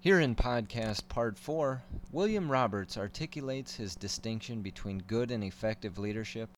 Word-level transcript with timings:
Here 0.00 0.20
in 0.20 0.36
podcast 0.36 1.08
part 1.08 1.36
four, 1.36 1.82
William 2.12 2.48
Roberts 2.52 2.96
articulates 2.96 3.74
his 3.74 3.96
distinction 3.96 4.62
between 4.62 5.00
good 5.00 5.32
and 5.32 5.42
effective 5.42 5.98
leadership, 5.98 6.50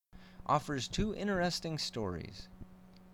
offers 0.45 0.87
two 0.87 1.15
interesting 1.15 1.79
stories, 1.79 2.49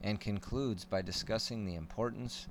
and 0.04 0.20
concludes 0.20 0.84
by 0.84 1.02
discussing 1.02 1.64
the 1.66 1.76
importance 1.76 2.46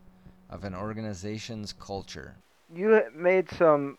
of 0.48 0.64
an 0.64 0.74
organization's 0.74 1.74
culture. 1.74 2.36
You 2.74 3.02
made 3.14 3.50
some 3.50 3.98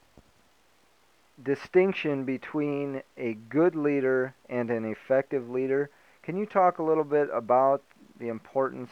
distinction 1.44 2.26
between 2.26 3.04
a 3.16 3.36
good 3.48 3.76
leader 3.76 4.34
and 4.50 4.72
an 4.72 4.86
effective 4.86 5.52
leader. 5.52 5.92
Can 6.24 6.36
you 6.36 6.48
talk 6.48 6.80
a 6.80 6.84
little 6.84 7.04
bit 7.04 7.30
about 7.32 7.84
the 8.20 8.30
importance 8.30 8.90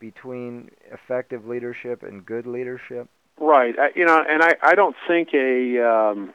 between 0.00 0.72
effective 0.90 1.46
leadership 1.46 2.02
and 2.02 2.26
good 2.26 2.48
leadership? 2.48 3.08
Right. 3.38 3.78
I, 3.78 3.90
you 3.94 4.04
know, 4.04 4.24
and 4.28 4.42
I, 4.42 4.56
I 4.62 4.74
don't 4.74 4.96
think 5.08 5.34
a, 5.34 5.80
um, 5.80 6.32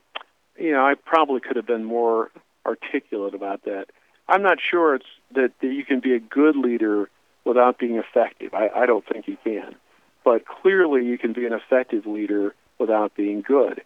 you 0.57 0.71
know, 0.71 0.85
I 0.85 0.95
probably 0.95 1.39
could 1.39 1.55
have 1.55 1.65
been 1.65 1.85
more 1.85 2.29
articulate 2.65 3.33
about 3.33 3.63
that. 3.65 3.87
I'm 4.27 4.43
not 4.43 4.59
sure 4.61 4.95
it's 4.95 5.05
that, 5.33 5.51
that 5.61 5.67
you 5.67 5.83
can 5.85 6.01
be 6.01 6.13
a 6.13 6.19
good 6.19 6.55
leader 6.55 7.09
without 7.45 7.79
being 7.79 7.95
effective. 7.95 8.53
I, 8.53 8.69
I 8.69 8.85
don't 8.85 9.05
think 9.07 9.27
you 9.27 9.37
can. 9.43 9.75
But 10.23 10.45
clearly, 10.45 11.05
you 11.05 11.17
can 11.17 11.33
be 11.33 11.45
an 11.45 11.53
effective 11.53 12.05
leader 12.05 12.53
without 12.77 13.15
being 13.15 13.41
good. 13.41 13.81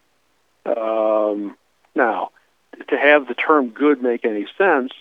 Um, 0.66 1.55
now, 1.95 2.32
to 2.90 2.98
have 2.98 3.27
the 3.27 3.35
term 3.35 3.70
good 3.70 4.02
make 4.02 4.26
any 4.26 4.48
sense 4.57 4.91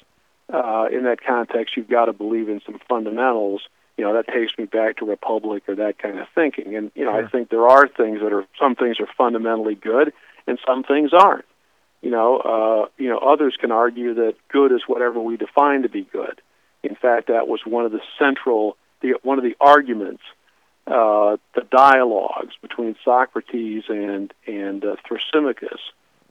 uh, 0.52 0.86
in 0.92 1.04
that 1.04 1.24
context, 1.24 1.76
you've 1.76 1.88
got 1.88 2.04
to 2.06 2.12
believe 2.12 2.48
in 2.48 2.60
some 2.66 2.78
fundamentals 2.88 3.62
you 3.96 4.04
know 4.04 4.14
that 4.14 4.26
takes 4.28 4.56
me 4.58 4.64
back 4.64 4.96
to 4.98 5.04
republic 5.04 5.64
or 5.68 5.74
that 5.76 5.98
kind 5.98 6.18
of 6.18 6.26
thinking. 6.34 6.74
And 6.74 6.90
you 6.94 7.04
know 7.04 7.12
sure. 7.12 7.24
i 7.24 7.28
think 7.28 7.50
there 7.50 7.66
are 7.66 7.86
things 7.86 8.20
that 8.20 8.32
are 8.32 8.46
some 8.58 8.74
things 8.74 9.00
are 9.00 9.08
fundamentally 9.16 9.74
good 9.74 10.12
and 10.46 10.58
some 10.66 10.82
things 10.82 11.12
aren't. 11.12 11.44
You 12.00 12.10
know 12.10 12.38
uh 12.38 12.88
you 12.98 13.08
know 13.08 13.18
others 13.18 13.56
can 13.58 13.70
argue 13.70 14.14
that 14.14 14.34
good 14.48 14.72
is 14.72 14.82
whatever 14.86 15.20
we 15.20 15.36
define 15.36 15.82
to 15.82 15.88
be 15.88 16.02
good. 16.02 16.40
In 16.82 16.94
fact 16.94 17.28
that 17.28 17.48
was 17.48 17.60
one 17.64 17.84
of 17.84 17.92
the 17.92 18.00
central 18.18 18.76
the 19.00 19.14
one 19.22 19.38
of 19.38 19.44
the 19.44 19.56
arguments 19.60 20.22
uh 20.86 21.36
the 21.54 21.62
dialogues 21.70 22.54
between 22.60 22.96
socrates 23.04 23.84
and 23.88 24.32
and 24.46 24.84
uh, 24.84 24.96
thrasymachus 25.08 25.78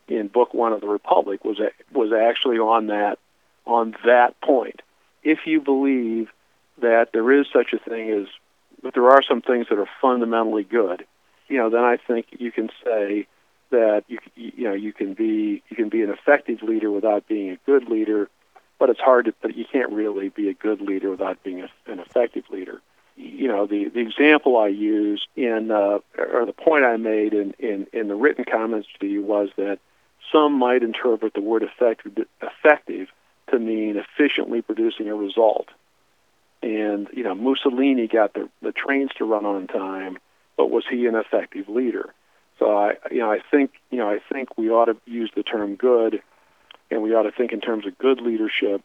in 0.07 0.27
book 0.27 0.53
1 0.53 0.73
of 0.73 0.81
the 0.81 0.87
republic 0.87 1.45
was 1.45 1.59
was 1.93 2.11
actually 2.11 2.57
on 2.57 2.87
that 2.87 3.17
on 3.65 3.95
that 4.05 4.39
point. 4.41 4.81
If 5.23 5.45
you 5.45 5.61
believe 5.61 6.29
that 6.81 7.09
there 7.13 7.31
is 7.31 7.47
such 7.51 7.73
a 7.73 7.79
thing 7.79 8.09
as, 8.11 8.27
but 8.83 8.93
there 8.93 9.09
are 9.09 9.21
some 9.21 9.41
things 9.41 9.67
that 9.69 9.79
are 9.79 9.89
fundamentally 10.01 10.63
good, 10.63 11.05
you 11.51 11.57
know, 11.57 11.69
then 11.69 11.83
I 11.83 11.97
think 11.97 12.27
you 12.39 12.51
can 12.51 12.69
say 12.83 13.27
that 13.71 14.03
you 14.07 14.19
you 14.35 14.63
know 14.65 14.73
you 14.73 14.93
can 14.93 15.13
be 15.13 15.61
you 15.69 15.75
can 15.75 15.89
be 15.89 16.01
an 16.01 16.09
effective 16.09 16.61
leader 16.61 16.91
without 16.91 17.27
being 17.27 17.51
a 17.51 17.57
good 17.65 17.89
leader, 17.89 18.29
but 18.79 18.89
it's 18.89 18.99
hard 18.99 19.25
to 19.25 19.33
but 19.41 19.55
you 19.55 19.65
can't 19.69 19.91
really 19.91 20.29
be 20.29 20.47
a 20.47 20.53
good 20.53 20.79
leader 20.79 21.09
without 21.09 21.43
being 21.43 21.61
a, 21.61 21.69
an 21.91 21.99
effective 21.99 22.45
leader. 22.49 22.81
You 23.17 23.49
know 23.49 23.65
the 23.65 23.89
the 23.89 23.99
example 23.99 24.57
I 24.57 24.67
used 24.67 25.27
in 25.35 25.71
uh, 25.71 25.99
or 26.17 26.45
the 26.45 26.53
point 26.53 26.85
I 26.85 26.95
made 26.97 27.33
in, 27.33 27.53
in 27.59 27.87
in 27.91 28.07
the 28.07 28.15
written 28.15 28.45
comments 28.45 28.87
to 28.99 29.07
you 29.07 29.21
was 29.21 29.49
that 29.57 29.79
some 30.31 30.53
might 30.53 30.83
interpret 30.83 31.33
the 31.33 31.41
word 31.41 31.63
effective 31.63 32.17
effective 32.41 33.09
to 33.49 33.59
mean 33.59 33.97
efficiently 33.97 34.61
producing 34.61 35.09
a 35.09 35.15
result 35.15 35.67
and 36.61 37.07
you 37.13 37.23
know 37.23 37.35
Mussolini 37.35 38.07
got 38.07 38.33
the 38.33 38.49
the 38.61 38.71
trains 38.71 39.11
to 39.17 39.25
run 39.25 39.45
on 39.45 39.67
time, 39.67 40.17
but 40.57 40.69
was 40.69 40.83
he 40.89 41.05
an 41.07 41.15
effective 41.15 41.67
leader? 41.69 42.13
So 42.59 42.75
I 42.75 42.93
you 43.09 43.19
know 43.19 43.31
I 43.31 43.39
think 43.49 43.71
you 43.89 43.97
know 43.97 44.09
I 44.09 44.19
think 44.31 44.57
we 44.57 44.69
ought 44.69 44.85
to 44.85 44.97
use 45.05 45.31
the 45.35 45.43
term 45.43 45.75
good, 45.75 46.21
and 46.89 47.01
we 47.01 47.13
ought 47.13 47.23
to 47.23 47.31
think 47.31 47.51
in 47.51 47.61
terms 47.61 47.87
of 47.87 47.97
good 47.97 48.21
leadership, 48.21 48.81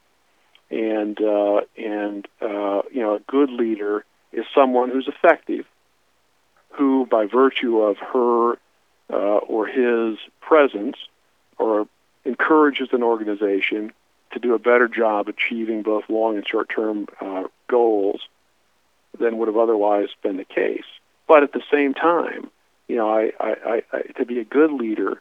and 0.70 1.20
uh, 1.20 1.60
and 1.76 2.26
uh, 2.40 2.82
you 2.92 3.02
know 3.02 3.16
a 3.16 3.20
good 3.26 3.50
leader 3.50 4.04
is 4.32 4.44
someone 4.54 4.90
who's 4.90 5.08
effective, 5.08 5.66
who 6.70 7.06
by 7.06 7.26
virtue 7.26 7.80
of 7.80 7.98
her 7.98 8.52
uh, 9.10 9.38
or 9.38 9.66
his 9.66 10.18
presence 10.40 10.96
or 11.58 11.86
encourages 12.24 12.88
an 12.92 13.02
organization 13.02 13.92
to 14.32 14.38
do 14.38 14.54
a 14.54 14.58
better 14.58 14.88
job 14.88 15.28
achieving 15.28 15.82
both 15.82 16.04
long 16.08 16.36
and 16.36 16.46
short 16.46 16.68
term 16.68 17.06
uh, 17.20 17.44
goals 17.68 18.20
than 19.18 19.38
would 19.38 19.48
have 19.48 19.56
otherwise 19.56 20.08
been 20.22 20.36
the 20.36 20.44
case. 20.44 20.84
But 21.26 21.42
at 21.42 21.52
the 21.52 21.62
same 21.72 21.94
time, 21.94 22.50
you 22.88 22.96
know, 22.96 23.10
I, 23.10 23.32
I, 23.40 23.82
I, 23.92 24.00
to 24.18 24.24
be 24.24 24.38
a 24.38 24.44
good 24.44 24.70
leader, 24.70 25.20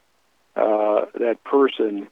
uh, 0.55 1.05
that 1.15 1.43
person 1.43 2.07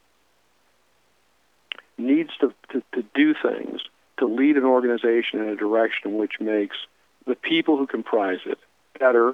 needs 1.97 2.31
to, 2.39 2.53
to, 2.71 2.83
to 2.93 3.03
do 3.13 3.33
things 3.33 3.81
to 4.17 4.25
lead 4.25 4.57
an 4.57 4.63
organization 4.63 5.41
in 5.41 5.49
a 5.49 5.55
direction 5.55 6.17
which 6.17 6.39
makes 6.39 6.77
the 7.25 7.35
people 7.35 7.77
who 7.77 7.87
comprise 7.87 8.39
it 8.45 8.59
better, 8.99 9.33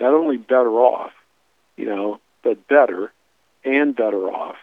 not 0.00 0.14
only 0.14 0.36
better 0.36 0.70
off, 0.70 1.12
you 1.76 1.86
know, 1.86 2.20
but 2.42 2.66
better 2.68 3.12
and 3.64 3.96
better 3.96 4.28
off 4.28 4.56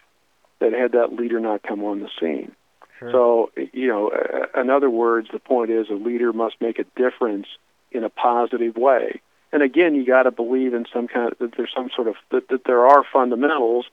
that 0.62 0.72
had 0.72 0.94
that 0.94 1.14
leader 1.14 1.40
not 1.40 1.62
come 1.62 1.84
on 1.84 2.00
the 2.00 2.10
scene. 2.20 2.54
Sure. 3.00 3.12
So, 3.12 3.52
you 3.74 3.88
know, 3.88 4.12
in 4.56 4.70
other 4.70 4.90
words, 4.90 5.28
the 5.34 5.40
point 5.40 5.72
is 5.72 5.90
a 5.90 5.94
leader 5.94 6.32
must 6.32 6.56
make 6.62 6.80
a 6.80 6.86
difference 6.96 7.48
in 7.92 8.04
a 8.04 8.10
positive 8.10 8.78
way. 8.78 9.22
And 9.52 9.62
again, 9.62 9.96
you 9.96 10.06
got 10.06 10.24
to 10.24 10.32
believe 10.32 10.74
in 10.74 10.86
some 10.94 11.08
kind 11.08 11.32
of 11.32 11.38
that 11.40 11.58
there's 11.58 11.74
some 11.76 11.90
sort 11.94 12.08
of 12.08 12.16
that, 12.30 12.48
that 12.50 12.64
there 12.64 12.86
are 12.88 13.04
fundamentals, 13.12 13.86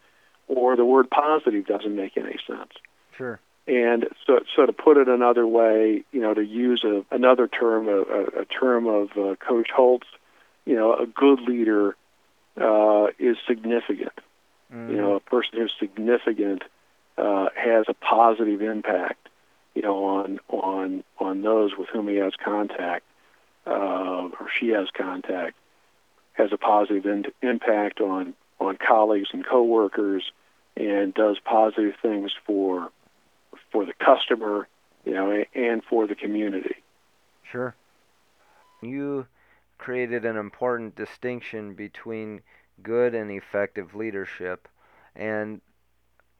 or 0.47 0.77
the 0.77 0.85
word 0.85 1.11
positive 1.11 1.67
doesn't 1.67 1.97
make 1.97 2.17
any 2.17 2.37
sense. 2.47 2.71
Sure. 3.17 3.41
And 3.67 4.07
so, 4.27 4.41
so 4.55 4.67
to 4.67 4.73
put 4.73 4.97
it 4.97 5.09
another 5.09 5.47
way, 5.47 6.05
you 6.13 6.21
know, 6.21 6.33
to 6.33 6.45
use 6.45 6.85
a, 6.85 7.05
another 7.11 7.49
term, 7.49 7.89
a, 7.89 8.01
a 8.43 8.45
term 8.45 8.87
of 8.87 9.11
uh, 9.17 9.35
Coach 9.37 9.71
Holtz, 9.75 10.07
you 10.65 10.77
know, 10.77 10.95
a 10.95 11.07
good 11.07 11.41
leader 11.41 11.97
uh, 12.61 13.09
is 13.19 13.37
significant. 13.47 14.13
Mm-hmm. 14.73 14.91
You 14.91 14.97
know, 14.97 15.15
a 15.15 15.21
person 15.21 15.59
who's 15.59 15.73
significant 15.79 16.63
uh, 17.17 17.49
has 17.57 17.87
a 17.89 17.95
positive 17.95 18.63
impact, 18.63 19.29
you 19.75 19.83
know, 19.83 20.05
on 20.05 20.41
on 20.49 21.05
on 21.19 21.43
those 21.43 21.73
with 21.77 21.89
whom 21.89 22.09
he 22.09 22.17
has 22.17 22.33
contact 22.43 23.05
uh, 23.67 24.29
or 24.41 24.49
she 24.59 24.69
has 24.69 24.89
contact, 24.97 25.57
has 26.33 26.53
a 26.53 26.57
positive 26.57 27.07
in- 27.07 27.33
impact 27.43 28.01
on 28.01 28.35
on 28.61 28.77
colleagues 28.77 29.29
and 29.33 29.47
coworkers, 29.47 30.33
and 30.77 31.15
does 31.15 31.39
positive 31.45 31.95
things 32.01 32.33
for 32.47 32.91
for 33.71 33.85
the 33.85 33.93
customer, 33.93 34.67
you 35.05 35.13
know, 35.13 35.45
and 35.55 35.83
for 35.85 36.07
the 36.07 36.15
community. 36.15 36.77
Sure. 37.51 37.75
You 38.83 39.27
created 39.79 40.25
an 40.25 40.37
important 40.37 40.97
distinction 40.97 41.75
between 41.75 42.43
good 42.83 43.15
and 43.15 43.31
effective 43.31 43.95
leadership, 43.95 44.69
and 45.15 45.61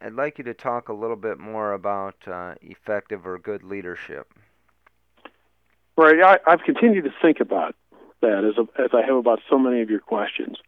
I'd 0.01 0.13
like 0.13 0.39
you 0.39 0.45
to 0.45 0.55
talk 0.55 0.89
a 0.89 0.93
little 0.93 1.17
bit 1.17 1.39
more 1.39 1.73
about 1.73 2.17
uh, 2.27 2.55
effective 2.63 3.27
or 3.27 3.39
good 3.39 3.65
leadership. 3.65 4.33
Right. 5.97 6.23
I, 6.23 6.39
I've 6.47 6.63
continued 6.63 7.05
to 7.05 7.13
think 7.21 7.41
about 7.41 7.75
that 8.21 8.45
as, 8.45 8.57
a, 8.57 8.83
as 8.83 8.91
I 8.95 9.05
have 9.05 9.17
about 9.17 9.41
so 9.51 9.59
many 9.59 9.81
of 9.81 9.91
your 9.91 9.99
questions. 10.01 10.59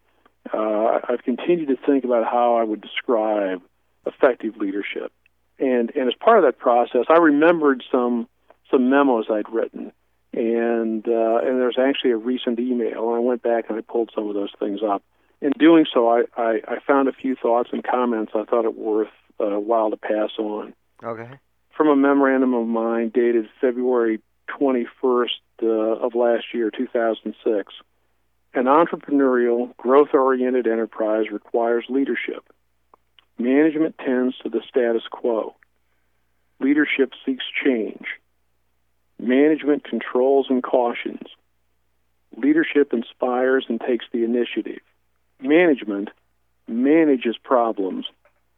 Uh, 0.52 0.98
I've 1.08 1.22
continued 1.22 1.68
to 1.68 1.76
think 1.86 2.04
about 2.04 2.24
how 2.24 2.56
I 2.56 2.64
would 2.64 2.80
describe 2.80 3.62
effective 4.06 4.56
leadership. 4.56 5.12
And, 5.60 5.94
and 5.94 6.08
as 6.08 6.14
part 6.14 6.38
of 6.38 6.44
that 6.44 6.58
process, 6.58 7.04
I 7.08 7.18
remembered 7.18 7.84
some, 7.92 8.26
some 8.70 8.90
memos 8.90 9.26
I'd 9.30 9.48
written. 9.52 9.92
And, 10.32 11.06
uh, 11.06 11.38
and 11.42 11.60
there's 11.60 11.78
actually 11.78 12.12
a 12.12 12.16
recent 12.16 12.58
email, 12.58 13.08
and 13.08 13.16
I 13.16 13.20
went 13.20 13.42
back 13.42 13.66
and 13.68 13.78
I 13.78 13.82
pulled 13.82 14.10
some 14.14 14.28
of 14.28 14.34
those 14.34 14.52
things 14.58 14.80
up. 14.82 15.02
In 15.42 15.52
doing 15.58 15.86
so, 15.92 16.08
I, 16.08 16.24
I, 16.36 16.60
I 16.68 16.80
found 16.86 17.08
a 17.08 17.12
few 17.12 17.34
thoughts 17.34 17.70
and 17.72 17.82
comments 17.82 18.32
I 18.34 18.44
thought 18.44 18.64
it 18.64 18.76
worth 18.76 19.08
uh, 19.38 19.58
while 19.58 19.90
to 19.90 19.96
pass 19.96 20.30
on. 20.38 20.74
Okay. 21.02 21.30
From 21.76 21.88
a 21.88 21.96
memorandum 21.96 22.52
of 22.52 22.66
mine 22.66 23.10
dated 23.14 23.48
February 23.60 24.20
21st 24.60 25.28
uh, 25.62 25.66
of 25.66 26.14
last 26.14 26.46
year, 26.52 26.70
2006. 26.70 27.72
An 28.52 28.64
entrepreneurial, 28.64 29.76
growth 29.76 30.12
oriented 30.12 30.66
enterprise 30.66 31.26
requires 31.30 31.84
leadership. 31.88 32.44
Management 33.38 33.96
tends 33.98 34.36
to 34.38 34.48
the 34.48 34.60
status 34.68 35.02
quo. 35.10 35.54
Leadership 36.58 37.12
seeks 37.24 37.44
change. 37.64 38.04
Management 39.18 39.84
controls 39.84 40.46
and 40.50 40.62
cautions. 40.62 41.28
Leadership 42.36 42.92
inspires 42.92 43.64
and 43.68 43.80
takes 43.80 44.04
the 44.12 44.24
initiative. 44.24 44.80
Management 45.42 46.10
manages 46.68 47.36
problems 47.42 48.06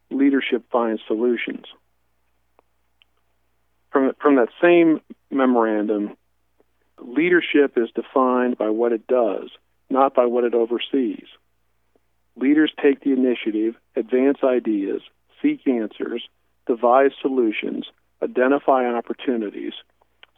leadership 0.09 0.63
finds 0.71 1.01
solutions. 1.07 1.65
From, 3.91 4.13
from 4.19 4.35
that 4.35 4.49
same 4.61 5.01
memorandum, 5.31 6.15
leadership 6.99 7.77
is 7.77 7.89
defined 7.95 8.57
by 8.57 8.69
what 8.69 8.91
it 8.91 9.07
does, 9.07 9.49
not 9.89 10.13
by 10.13 10.25
what 10.25 10.43
it 10.43 10.53
oversees. 10.53 11.25
Leaders 12.35 12.71
take 12.81 13.01
the 13.01 13.11
initiative, 13.11 13.75
advance 13.95 14.39
ideas, 14.43 15.01
seek 15.41 15.67
answers, 15.67 16.27
devise 16.65 17.11
solutions, 17.21 17.85
identify 18.21 18.85
opportunities, 18.85 19.73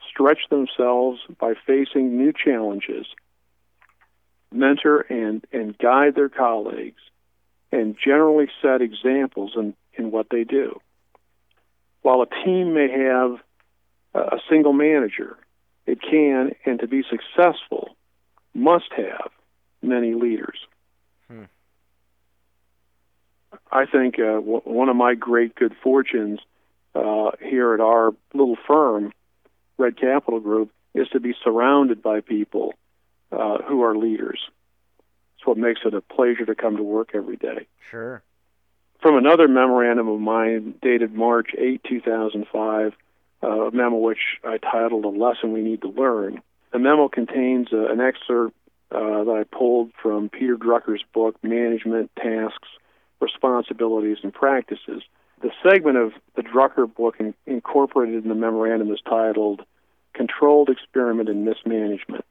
stretch 0.09 0.49
themselves 0.49 1.19
by 1.39 1.53
facing 1.65 2.17
new 2.17 2.33
challenges, 2.33 3.05
mentor 4.51 5.01
and, 5.01 5.45
and 5.51 5.77
guide 5.77 6.15
their 6.15 6.29
colleagues, 6.29 7.01
and 7.71 7.95
generally 8.03 8.47
set 8.61 8.81
examples 8.81 9.53
in, 9.55 9.75
in 9.93 10.11
what 10.11 10.27
they 10.29 10.43
do. 10.43 10.79
While 12.01 12.21
a 12.21 12.45
team 12.45 12.73
may 12.73 12.89
have 12.89 13.39
a 14.13 14.37
single 14.49 14.73
manager, 14.73 15.37
it 15.85 16.01
can, 16.01 16.51
and 16.65 16.79
to 16.79 16.87
be 16.87 17.03
successful, 17.09 17.95
must 18.53 18.91
have 18.95 19.31
many 19.81 20.13
leaders. 20.13 20.57
Hmm. 21.27 21.43
I 23.71 23.85
think 23.85 24.15
uh, 24.19 24.35
w- 24.35 24.61
one 24.63 24.89
of 24.89 24.95
my 24.95 25.15
great 25.15 25.55
good 25.55 25.75
fortunes 25.83 26.39
uh, 26.93 27.31
here 27.41 27.73
at 27.73 27.81
our 27.81 28.13
little 28.33 28.57
firm, 28.67 29.11
Red 29.77 29.97
Capital 29.97 30.39
Group, 30.39 30.71
is 30.93 31.07
to 31.09 31.19
be 31.19 31.35
surrounded 31.43 32.01
by 32.01 32.21
people 32.21 32.73
uh, 33.35 33.57
who 33.63 33.83
are 33.83 33.95
leaders. 33.95 34.39
It's 35.37 35.45
what 35.45 35.57
makes 35.57 35.81
it 35.85 35.93
a 35.93 36.01
pleasure 36.01 36.45
to 36.45 36.55
come 36.55 36.77
to 36.77 36.83
work 36.83 37.11
every 37.13 37.35
day. 37.35 37.67
Sure. 37.91 38.23
From 39.01 39.17
another 39.17 39.47
memorandum 39.47 40.07
of 40.07 40.19
mine 40.19 40.75
dated 40.81 41.13
March 41.13 41.49
8, 41.57 41.81
2005, 41.87 42.93
uh, 43.43 43.47
a 43.47 43.71
memo 43.71 43.97
which 43.97 44.39
I 44.43 44.57
titled 44.57 45.05
A 45.05 45.09
Lesson 45.09 45.51
We 45.51 45.61
Need 45.61 45.81
to 45.81 45.89
Learn. 45.89 46.41
The 46.71 46.79
memo 46.79 47.09
contains 47.09 47.67
uh, 47.71 47.91
an 47.91 48.01
excerpt 48.01 48.55
uh, 48.91 49.23
that 49.23 49.45
I 49.45 49.55
pulled 49.55 49.91
from 50.01 50.29
Peter 50.29 50.55
Drucker's 50.55 51.03
book, 51.13 51.35
Management, 51.43 52.11
Tasks, 52.17 52.67
Responsibilities, 53.19 54.17
and 54.23 54.33
Practices. 54.33 55.03
The 55.41 55.51
segment 55.61 55.97
of 55.97 56.13
the 56.35 56.41
Drucker 56.41 56.91
book 56.93 57.15
in, 57.19 57.33
incorporated 57.45 58.23
in 58.23 58.29
the 58.29 58.35
memorandum 58.35 58.91
is 58.91 58.99
titled 59.07 59.63
Controlled 60.13 60.69
Experiment 60.69 61.29
in 61.29 61.43
Mismanagement. 61.45 62.25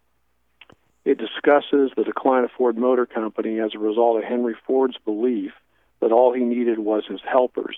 It 1.05 1.19
discusses 1.19 1.91
the 1.97 2.05
decline 2.05 2.45
of 2.45 2.51
Ford 2.53 2.79
Motor 2.79 3.07
Company 3.07 3.61
as 3.61 3.75
a 3.75 3.79
result 3.79 4.19
of 4.19 4.25
Henry 4.25 4.57
Ford's 4.67 4.97
belief 5.05 5.53
that 6.01 6.13
all 6.13 6.33
he 6.33 6.43
needed 6.45 6.79
was 6.79 7.05
his 7.07 7.21
helpers. 7.27 7.77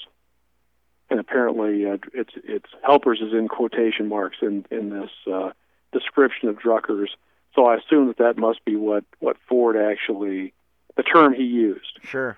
And 1.10 1.20
apparently, 1.20 1.86
uh, 1.86 1.98
it's 2.14 2.32
it's 2.34 2.68
helpers 2.82 3.20
is 3.20 3.32
in 3.32 3.48
quotation 3.48 4.08
marks 4.08 4.38
in 4.42 4.64
in 4.70 4.90
this 4.90 5.10
uh, 5.32 5.50
description 5.92 6.48
of 6.48 6.58
Drucker's. 6.58 7.10
So 7.54 7.66
I 7.66 7.76
assume 7.76 8.08
that 8.08 8.18
that 8.18 8.36
must 8.36 8.64
be 8.64 8.76
what 8.76 9.04
what 9.20 9.36
Ford 9.48 9.76
actually 9.76 10.52
the 10.96 11.02
term 11.02 11.32
he 11.32 11.44
used. 11.44 12.00
Sure. 12.02 12.36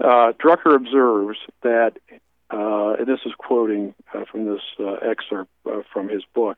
Uh, 0.00 0.32
Drucker 0.32 0.74
observes 0.74 1.38
that, 1.62 1.98
uh, 2.50 2.94
and 2.98 3.06
this 3.06 3.20
is 3.26 3.32
quoting 3.36 3.94
uh, 4.12 4.24
from 4.30 4.46
this 4.46 4.62
uh, 4.80 4.94
excerpt 4.94 5.50
uh, 5.66 5.82
from 5.92 6.08
his 6.08 6.24
book. 6.34 6.56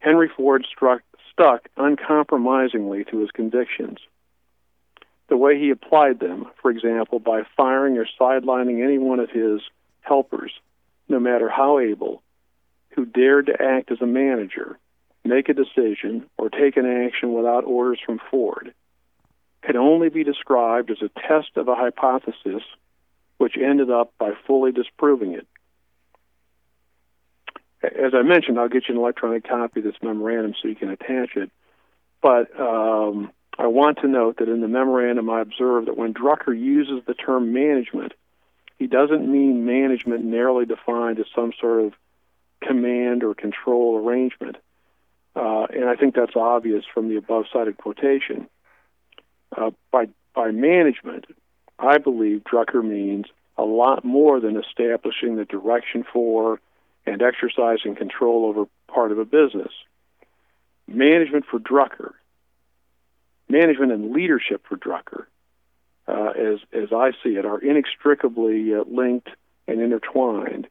Henry 0.00 0.28
Ford 0.36 0.66
struck 0.70 1.02
stuck 1.38 1.68
uncompromisingly 1.76 3.04
to 3.04 3.18
his 3.18 3.30
convictions. 3.30 3.98
The 5.28 5.36
way 5.36 5.58
he 5.58 5.70
applied 5.70 6.20
them, 6.20 6.46
for 6.60 6.70
example, 6.70 7.18
by 7.18 7.42
firing 7.56 7.98
or 7.98 8.06
sidelining 8.20 8.82
any 8.82 8.98
one 8.98 9.20
of 9.20 9.30
his 9.30 9.60
helpers, 10.00 10.52
no 11.08 11.20
matter 11.20 11.48
how 11.48 11.78
able, 11.78 12.22
who 12.90 13.04
dared 13.04 13.46
to 13.46 13.62
act 13.62 13.92
as 13.92 14.00
a 14.00 14.06
manager, 14.06 14.78
make 15.24 15.48
a 15.48 15.54
decision, 15.54 16.24
or 16.38 16.48
take 16.48 16.76
an 16.76 16.86
action 16.86 17.34
without 17.34 17.64
orders 17.64 18.00
from 18.04 18.20
Ford, 18.30 18.74
can 19.62 19.76
only 19.76 20.08
be 20.08 20.24
described 20.24 20.90
as 20.90 21.02
a 21.02 21.20
test 21.20 21.56
of 21.56 21.68
a 21.68 21.74
hypothesis 21.74 22.62
which 23.36 23.56
ended 23.56 23.90
up 23.90 24.12
by 24.18 24.32
fully 24.46 24.72
disproving 24.72 25.34
it 25.34 25.46
as 27.82 28.12
I 28.14 28.22
mentioned, 28.22 28.58
I'll 28.58 28.68
get 28.68 28.88
you 28.88 28.94
an 28.94 29.00
electronic 29.00 29.46
copy 29.46 29.80
of 29.80 29.84
this 29.84 29.94
memorandum 30.02 30.54
so 30.60 30.68
you 30.68 30.74
can 30.74 30.90
attach 30.90 31.36
it. 31.36 31.50
But 32.20 32.58
um, 32.58 33.30
I 33.58 33.66
want 33.68 33.98
to 33.98 34.08
note 34.08 34.38
that 34.38 34.48
in 34.48 34.60
the 34.60 34.68
memorandum, 34.68 35.30
I 35.30 35.40
observed 35.40 35.86
that 35.86 35.96
when 35.96 36.14
Drucker 36.14 36.58
uses 36.58 37.04
the 37.06 37.14
term 37.14 37.52
management, 37.52 38.12
he 38.78 38.86
doesn't 38.86 39.30
mean 39.30 39.64
management 39.64 40.24
narrowly 40.24 40.64
defined 40.64 41.18
as 41.18 41.26
some 41.34 41.52
sort 41.60 41.84
of 41.84 41.92
command 42.60 43.22
or 43.22 43.34
control 43.34 43.96
arrangement. 43.96 44.56
Uh, 45.36 45.66
and 45.70 45.84
I 45.84 45.94
think 45.94 46.14
that's 46.14 46.34
obvious 46.34 46.84
from 46.92 47.08
the 47.08 47.16
above 47.16 47.44
cited 47.52 47.76
quotation. 47.76 48.48
Uh, 49.56 49.70
by, 49.92 50.08
by 50.34 50.50
management, 50.50 51.26
I 51.78 51.98
believe 51.98 52.42
Drucker 52.42 52.82
means 52.82 53.26
a 53.56 53.62
lot 53.62 54.04
more 54.04 54.40
than 54.40 54.56
establishing 54.56 55.36
the 55.36 55.44
direction 55.44 56.04
for 56.12 56.60
and 57.08 57.22
exercising 57.22 57.94
control 57.94 58.46
over 58.46 58.66
part 58.92 59.12
of 59.12 59.18
a 59.18 59.24
business. 59.24 59.72
Management 60.86 61.44
for 61.50 61.58
Drucker, 61.58 62.12
management 63.48 63.92
and 63.92 64.12
leadership 64.12 64.64
for 64.68 64.76
Drucker, 64.76 65.26
uh, 66.06 66.30
as 66.30 66.58
as 66.72 66.92
I 66.92 67.12
see 67.22 67.36
it, 67.36 67.44
are 67.44 67.58
inextricably 67.58 68.74
uh, 68.74 68.84
linked 68.86 69.28
and 69.66 69.80
intertwined. 69.80 70.66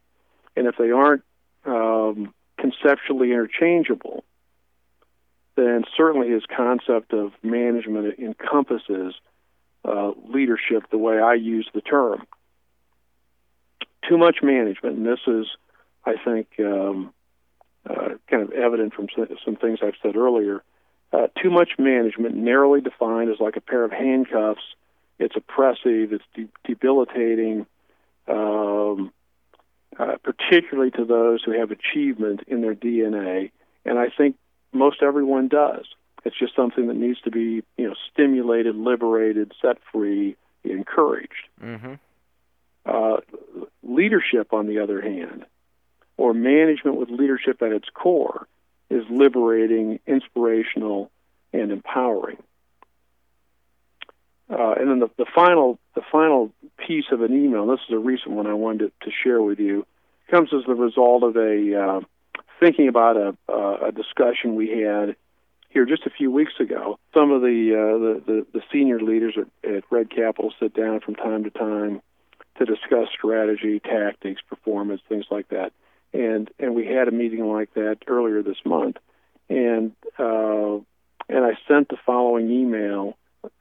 And 0.55 0.65
if 0.65 0.75
they 0.77 0.89
aren't 0.89 1.23
um, 1.65 2.33
conceptually 2.57 3.31
interchangeable, 3.31 4.23
then 5.55 5.83
certainly 5.95 6.29
his 6.29 6.43
concept 6.45 7.13
of 7.13 7.31
management 7.43 8.17
encompasses 8.19 9.13
uh, 9.85 10.11
leadership 10.27 10.89
the 10.89 10.97
way 10.97 11.19
I 11.19 11.35
use 11.35 11.69
the 11.73 11.81
term. 11.81 12.25
Too 14.09 14.17
much 14.17 14.37
management, 14.41 14.97
and 14.97 15.05
this 15.05 15.19
is 15.27 15.45
I 16.07 16.15
think, 16.23 16.47
um, 16.59 17.13
uh, 17.87 18.15
kind 18.29 18.43
of 18.43 18.51
evident 18.51 18.93
from 18.93 19.07
some 19.43 19.55
things 19.57 19.79
I've 19.81 19.95
said 20.01 20.15
earlier. 20.15 20.63
Uh, 21.11 21.27
too 21.41 21.49
much 21.49 21.71
management, 21.77 22.35
narrowly 22.35 22.81
defined 22.81 23.29
as 23.29 23.39
like 23.39 23.55
a 23.57 23.61
pair 23.61 23.83
of 23.83 23.91
handcuffs. 23.91 24.61
It's 25.19 25.35
oppressive. 25.35 26.13
It's 26.13 26.23
de- 26.33 26.49
debilitating, 26.65 27.65
um, 28.27 29.11
uh, 29.97 30.15
particularly 30.23 30.91
to 30.91 31.05
those 31.05 31.43
who 31.43 31.51
have 31.51 31.71
achievement 31.71 32.41
in 32.47 32.61
their 32.61 32.75
DNA. 32.75 33.51
And 33.85 33.99
I 33.99 34.07
think 34.15 34.35
most 34.73 35.01
everyone 35.01 35.47
does. 35.47 35.85
It's 36.25 36.37
just 36.37 36.55
something 36.55 36.87
that 36.87 36.97
needs 36.97 37.21
to 37.21 37.31
be, 37.31 37.63
you 37.77 37.87
know, 37.87 37.95
stimulated, 38.11 38.75
liberated, 38.75 39.53
set 39.61 39.77
free, 39.91 40.35
encouraged. 40.63 41.47
Mm-hmm. 41.61 41.93
Uh, 42.85 43.17
leadership, 43.83 44.53
on 44.53 44.67
the 44.67 44.79
other 44.79 45.01
hand, 45.01 45.45
or 46.17 46.33
management 46.33 46.97
with 46.97 47.09
leadership 47.09 47.61
at 47.61 47.71
its 47.71 47.87
core 47.93 48.47
is 48.89 49.03
liberating, 49.09 49.99
inspirational, 50.07 51.11
and 51.53 51.71
empowering. 51.71 52.41
Uh, 54.49 54.73
and 54.79 54.89
then 54.89 54.99
the, 54.99 55.09
the 55.17 55.25
final 55.35 55.77
the 55.93 56.01
final 56.11 56.51
piece 56.77 57.05
of 57.11 57.21
an 57.21 57.33
email. 57.33 57.67
This 57.67 57.81
is 57.87 57.93
a 57.93 57.99
recent 57.99 58.31
one 58.31 58.47
I 58.47 58.53
wanted 58.53 58.91
to, 59.01 59.09
to 59.09 59.15
share 59.23 59.41
with 59.41 59.59
you. 59.59 59.85
Comes 60.31 60.49
as 60.53 60.63
the 60.65 60.73
result 60.73 61.23
of 61.23 61.35
a 61.35 61.75
uh, 61.75 62.01
thinking 62.59 62.87
about 62.87 63.17
a, 63.17 63.37
uh, 63.49 63.87
a 63.87 63.91
discussion 63.91 64.55
we 64.55 64.69
had 64.69 65.15
here 65.69 65.85
just 65.85 66.05
a 66.05 66.09
few 66.09 66.31
weeks 66.31 66.53
ago. 66.61 66.97
Some 67.13 67.31
of 67.31 67.41
the 67.41 67.73
uh, 67.75 67.97
the, 67.97 68.23
the, 68.25 68.45
the 68.53 68.61
senior 68.71 69.01
leaders 69.01 69.37
at, 69.37 69.69
at 69.69 69.83
Red 69.91 70.09
Capital 70.09 70.53
sit 70.59 70.73
down 70.73 71.01
from 71.01 71.15
time 71.15 71.43
to 71.43 71.49
time 71.49 72.01
to 72.57 72.65
discuss 72.65 73.09
strategy, 73.13 73.81
tactics, 73.81 74.41
performance, 74.49 75.01
things 75.09 75.25
like 75.29 75.49
that 75.49 75.73
and 76.13 76.49
and 76.59 76.75
we 76.75 76.85
had 76.85 77.07
a 77.07 77.11
meeting 77.11 77.45
like 77.45 77.73
that 77.73 77.97
earlier 78.07 78.41
this 78.41 78.57
month, 78.65 78.97
and 79.49 79.91
uh, 80.17 80.75
and 81.29 81.45
I 81.45 81.57
sent 81.67 81.89
the 81.89 81.97
following 82.05 82.49
email 82.49 83.17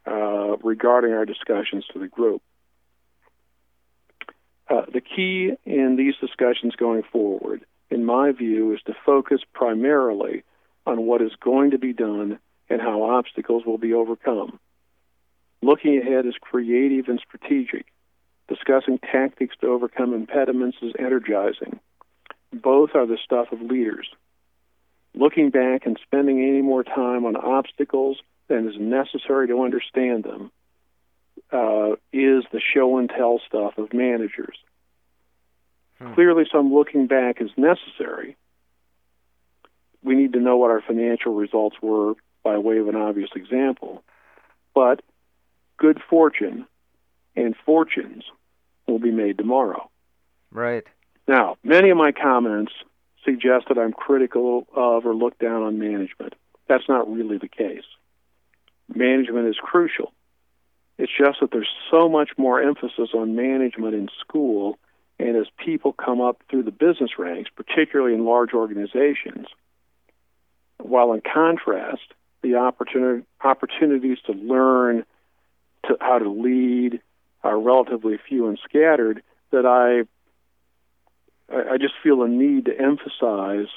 uh, 0.07 0.57
regarding 0.62 1.12
our 1.12 1.25
discussions 1.25 1.85
to 1.93 1.99
the 1.99 2.09
group. 2.09 2.43
Uh, 4.69 4.83
the 4.93 5.00
key 5.00 5.53
in 5.65 5.97
these 5.97 6.15
discussions 6.21 6.75
going 6.76 7.03
forward, 7.12 7.65
in 7.91 8.05
my 8.05 8.33
view, 8.33 8.73
is 8.75 8.81
to 8.87 8.95
focus 9.05 9.41
primarily 9.53 10.43
on 10.87 11.03
what 11.03 11.23
is 11.23 11.33
going 11.41 11.71
to 11.71 11.79
be 11.79 11.93
done 11.93 12.38
and 12.69 12.81
how 12.81 13.03
obstacles 13.03 13.65
will 13.65 13.79
be 13.79 13.93
overcome. 13.93 14.59
Looking 15.62 15.99
ahead 15.99 16.26
is 16.26 16.35
creative 16.41 17.09
and 17.09 17.21
strategic. 17.21 17.87
Discussing 18.49 18.99
tactics 18.99 19.57
to 19.61 19.69
overcome 19.69 20.15
impediments 20.15 20.79
is 20.83 20.93
energizing 20.99 21.81
both 22.63 22.91
are 22.95 23.07
the 23.07 23.19
stuff 23.25 23.53
of 23.53 23.61
leaders. 23.61 24.09
Looking 25.15 25.51
back 25.51 25.87
and 25.87 25.99
spending 26.03 26.41
any 26.41 26.63
more 26.63 26.85
time 26.85 27.25
on 27.25 27.37
obstacles 27.37 28.19
than 28.49 28.69
is 28.69 28.79
necessary 28.79 29.49
to 29.49 29.63
understand 29.63 30.25
them 30.25 30.51
uh, 31.53 31.93
is 32.13 32.45
the 32.53 32.61
show 32.75 32.99
and 32.99 33.09
tell 33.09 33.41
stuff 33.47 33.79
of 33.79 33.93
managers. 33.93 34.57
Hmm. 35.99 36.15
Clearly, 36.15 36.45
some 36.53 36.73
looking 36.73 37.07
back 37.07 37.41
is 37.41 37.51
necessary. 37.57 38.37
We 40.03 40.15
need 40.15 40.35
to 40.35 40.41
know 40.41 40.57
what 40.57 40.71
our 40.71 40.83
financial 40.83 41.35
results 41.35 41.77
were 41.81 42.15
by 42.43 42.59
way 42.59 42.79
of 42.79 42.89
an 42.89 42.97
obvious 42.97 43.31
example. 43.35 44.05
But 44.75 45.03
good 45.79 46.01
fortune 46.09 46.67
and 47.35 47.55
fortunes 47.65 48.25
will 48.87 48.99
be 48.99 49.11
made 49.11 49.39
tomorrow. 49.39 49.91
Right. 50.51 50.87
Now, 51.28 51.56
many 51.64 51.90
of 51.90 51.97
my 51.97 52.12
comments 52.12 52.73
suggest 53.25 53.66
that 53.68 53.78
I'm 53.78 53.92
critical 53.92 54.66
of 54.75 55.04
or 55.06 55.14
look 55.14 55.38
down 55.38 55.62
on 55.62 55.78
management. 55.78 56.35
That's 56.68 56.88
not 56.88 57.12
really 57.12 57.38
the 57.38 57.49
case. 57.49 57.85
Management 58.95 59.49
is 59.49 59.56
crucial. 59.61 60.12
It's 60.99 61.12
just 61.16 61.40
that 61.40 61.50
there's 61.50 61.68
so 61.90 62.09
much 62.09 62.30
more 62.38 62.62
emphasis 62.62 63.11
on 63.14 63.35
management 63.37 63.95
in 63.95 64.09
school, 64.21 64.78
and 65.18 65.37
as 65.37 65.47
people 65.64 65.92
come 65.92 66.21
up 66.21 66.42
through 66.49 66.62
the 66.62 66.71
business 66.71 67.18
ranks, 67.18 67.50
particularly 67.54 68.14
in 68.14 68.25
large 68.25 68.52
organizations, 68.54 69.47
while 70.78 71.12
in 71.12 71.21
contrast, 71.21 72.02
the 72.42 72.54
opportunities 72.54 74.18
to 74.26 74.33
learn 74.33 75.04
to 75.88 75.97
how 76.00 76.18
to 76.18 76.30
lead 76.30 77.00
are 77.42 77.59
relatively 77.59 78.16
few 78.28 78.47
and 78.49 78.59
scattered, 78.64 79.23
that 79.50 79.66
I 79.66 80.06
I 81.49 81.79
just 81.79 81.95
feel 82.03 82.23
a 82.23 82.29
need 82.29 82.65
to 82.67 82.79
emphasize 82.79 83.69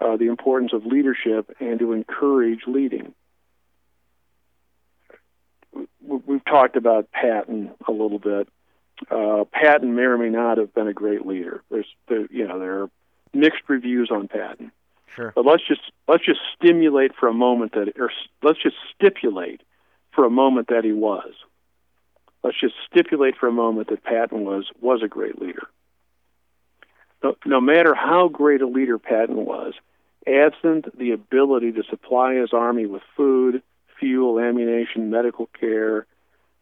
uh, 0.00 0.16
the 0.16 0.26
importance 0.26 0.72
of 0.72 0.84
leadership 0.84 1.54
and 1.60 1.78
to 1.78 1.92
encourage 1.92 2.60
leading. 2.66 3.14
We've 6.02 6.44
talked 6.44 6.76
about 6.76 7.10
Patton 7.10 7.70
a 7.88 7.92
little 7.92 8.18
bit. 8.18 8.48
Uh, 9.10 9.44
Patton 9.50 9.94
may 9.94 10.02
or 10.02 10.18
may 10.18 10.28
not 10.28 10.58
have 10.58 10.74
been 10.74 10.88
a 10.88 10.92
great 10.92 11.26
leader. 11.26 11.62
There's, 11.70 11.86
there, 12.08 12.26
you 12.30 12.46
know, 12.46 12.58
there 12.58 12.82
are 12.82 12.90
mixed 13.32 13.62
reviews 13.68 14.10
on 14.10 14.28
Patton. 14.28 14.70
Sure. 15.14 15.32
But 15.34 15.44
let's 15.44 15.66
just 15.66 15.82
let's 16.08 16.24
just 16.24 16.40
stimulate 16.56 17.14
for 17.14 17.28
a 17.28 17.34
moment 17.34 17.72
that, 17.72 17.92
or 17.98 18.10
let's 18.42 18.62
just 18.62 18.76
stipulate 18.94 19.60
for 20.12 20.24
a 20.24 20.30
moment 20.30 20.68
that 20.68 20.84
he 20.84 20.92
was. 20.92 21.32
Let's 22.42 22.58
just 22.58 22.74
stipulate 22.90 23.36
for 23.36 23.46
a 23.46 23.52
moment 23.52 23.88
that 23.88 24.02
Patton 24.02 24.44
was 24.44 24.70
was 24.80 25.02
a 25.02 25.08
great 25.08 25.40
leader. 25.40 25.68
No, 27.22 27.36
no 27.44 27.60
matter 27.60 27.94
how 27.94 28.28
great 28.28 28.62
a 28.62 28.66
leader 28.66 28.98
Patton 28.98 29.44
was, 29.44 29.74
absent 30.26 30.96
the 30.98 31.12
ability 31.12 31.72
to 31.72 31.82
supply 31.84 32.34
his 32.34 32.52
army 32.52 32.86
with 32.86 33.02
food, 33.16 33.62
fuel, 33.98 34.40
ammunition, 34.40 35.10
medical 35.10 35.48
care, 35.58 36.06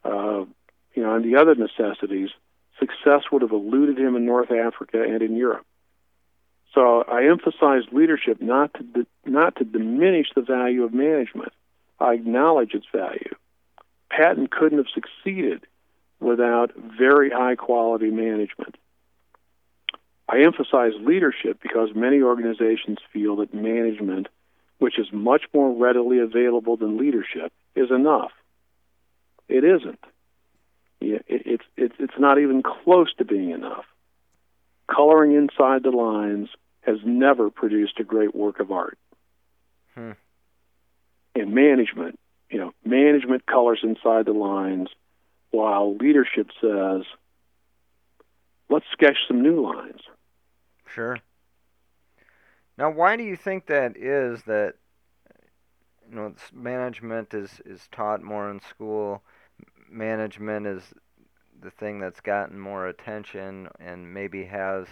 uh, 0.05 0.45
you 0.95 1.03
know, 1.03 1.15
and 1.15 1.25
the 1.25 1.37
other 1.37 1.55
necessities, 1.55 2.31
success 2.79 3.23
would 3.31 3.43
have 3.43 3.53
eluded 3.53 3.99
him 3.99 4.17
in 4.17 4.25
North 4.25 4.51
Africa 4.51 5.03
and 5.03 5.23
in 5.23 5.37
Europe. 5.37 5.65
So 6.75 7.03
I 7.03 7.25
emphasize 7.25 7.83
leadership 7.93 8.41
not 8.41 8.73
to 8.75 8.83
di- 8.83 9.07
not 9.27 9.57
to 9.57 9.65
diminish 9.65 10.29
the 10.35 10.43
value 10.43 10.85
of 10.85 10.95
management. 10.95 11.53
I 11.99 12.15
acknowledge 12.15 12.75
its 12.75 12.87
value. 12.93 13.35
Patton 14.09 14.49
couldn't 14.49 14.79
have 14.79 14.87
succeeded 14.95 15.67
without 16.21 16.73
very 16.77 17.31
high 17.31 17.57
quality 17.57 18.11
management. 18.11 18.77
I 20.31 20.43
emphasize 20.43 20.93
leadership 21.01 21.59
because 21.61 21.89
many 21.93 22.23
organizations 22.23 22.99
feel 23.13 23.37
that 23.37 23.53
management, 23.53 24.29
which 24.79 24.97
is 24.97 25.09
much 25.13 25.43
more 25.53 25.73
readily 25.73 26.21
available 26.21 26.77
than 26.77 26.99
leadership, 26.99 27.53
is 27.75 27.91
enough. 27.91 28.31
It 29.49 29.65
isn't. 29.65 29.99
It's 31.01 31.65
it's 31.77 31.95
it's 31.99 32.19
not 32.19 32.39
even 32.39 32.63
close 32.63 33.13
to 33.15 33.25
being 33.25 33.51
enough. 33.51 33.85
Coloring 34.87 35.33
inside 35.33 35.83
the 35.83 35.91
lines 35.91 36.49
has 36.83 36.99
never 37.05 37.51
produced 37.51 37.99
a 37.99 38.05
great 38.05 38.33
work 38.33 38.61
of 38.61 38.71
art. 38.71 38.99
Hmm. 39.97 40.13
In 41.35 41.55
management, 41.55 42.21
you 42.51 42.59
know, 42.59 42.73
management 42.85 43.47
colors 43.47 43.81
inside 43.83 44.27
the 44.27 44.33
lines, 44.33 44.91
while 45.51 45.97
leadership 45.97 46.51
says, 46.61 47.03
"Let's 48.69 48.87
sketch 48.93 49.17
some 49.27 49.43
new 49.43 49.61
lines." 49.61 50.03
Sure. 50.95 51.19
Now, 52.77 52.91
why 52.91 53.17
do 53.17 53.23
you 53.23 53.37
think 53.37 53.67
that 53.67 53.97
is 53.97 54.43
that 54.45 54.75
you 56.09 56.17
know 56.17 56.35
management 56.53 57.33
is 57.35 57.61
is 57.65 57.87
taught 57.93 58.23
more 58.23 58.51
in 58.51 58.61
school? 58.61 59.23
Management 59.89 60.67
is 60.67 60.95
the 61.61 61.71
thing 61.71 62.01
that's 62.01 62.21
gotten 62.21 62.59
more 62.59 62.89
attention 62.89 63.69
and 63.79 64.13
maybe 64.13 64.45
has 64.45 64.87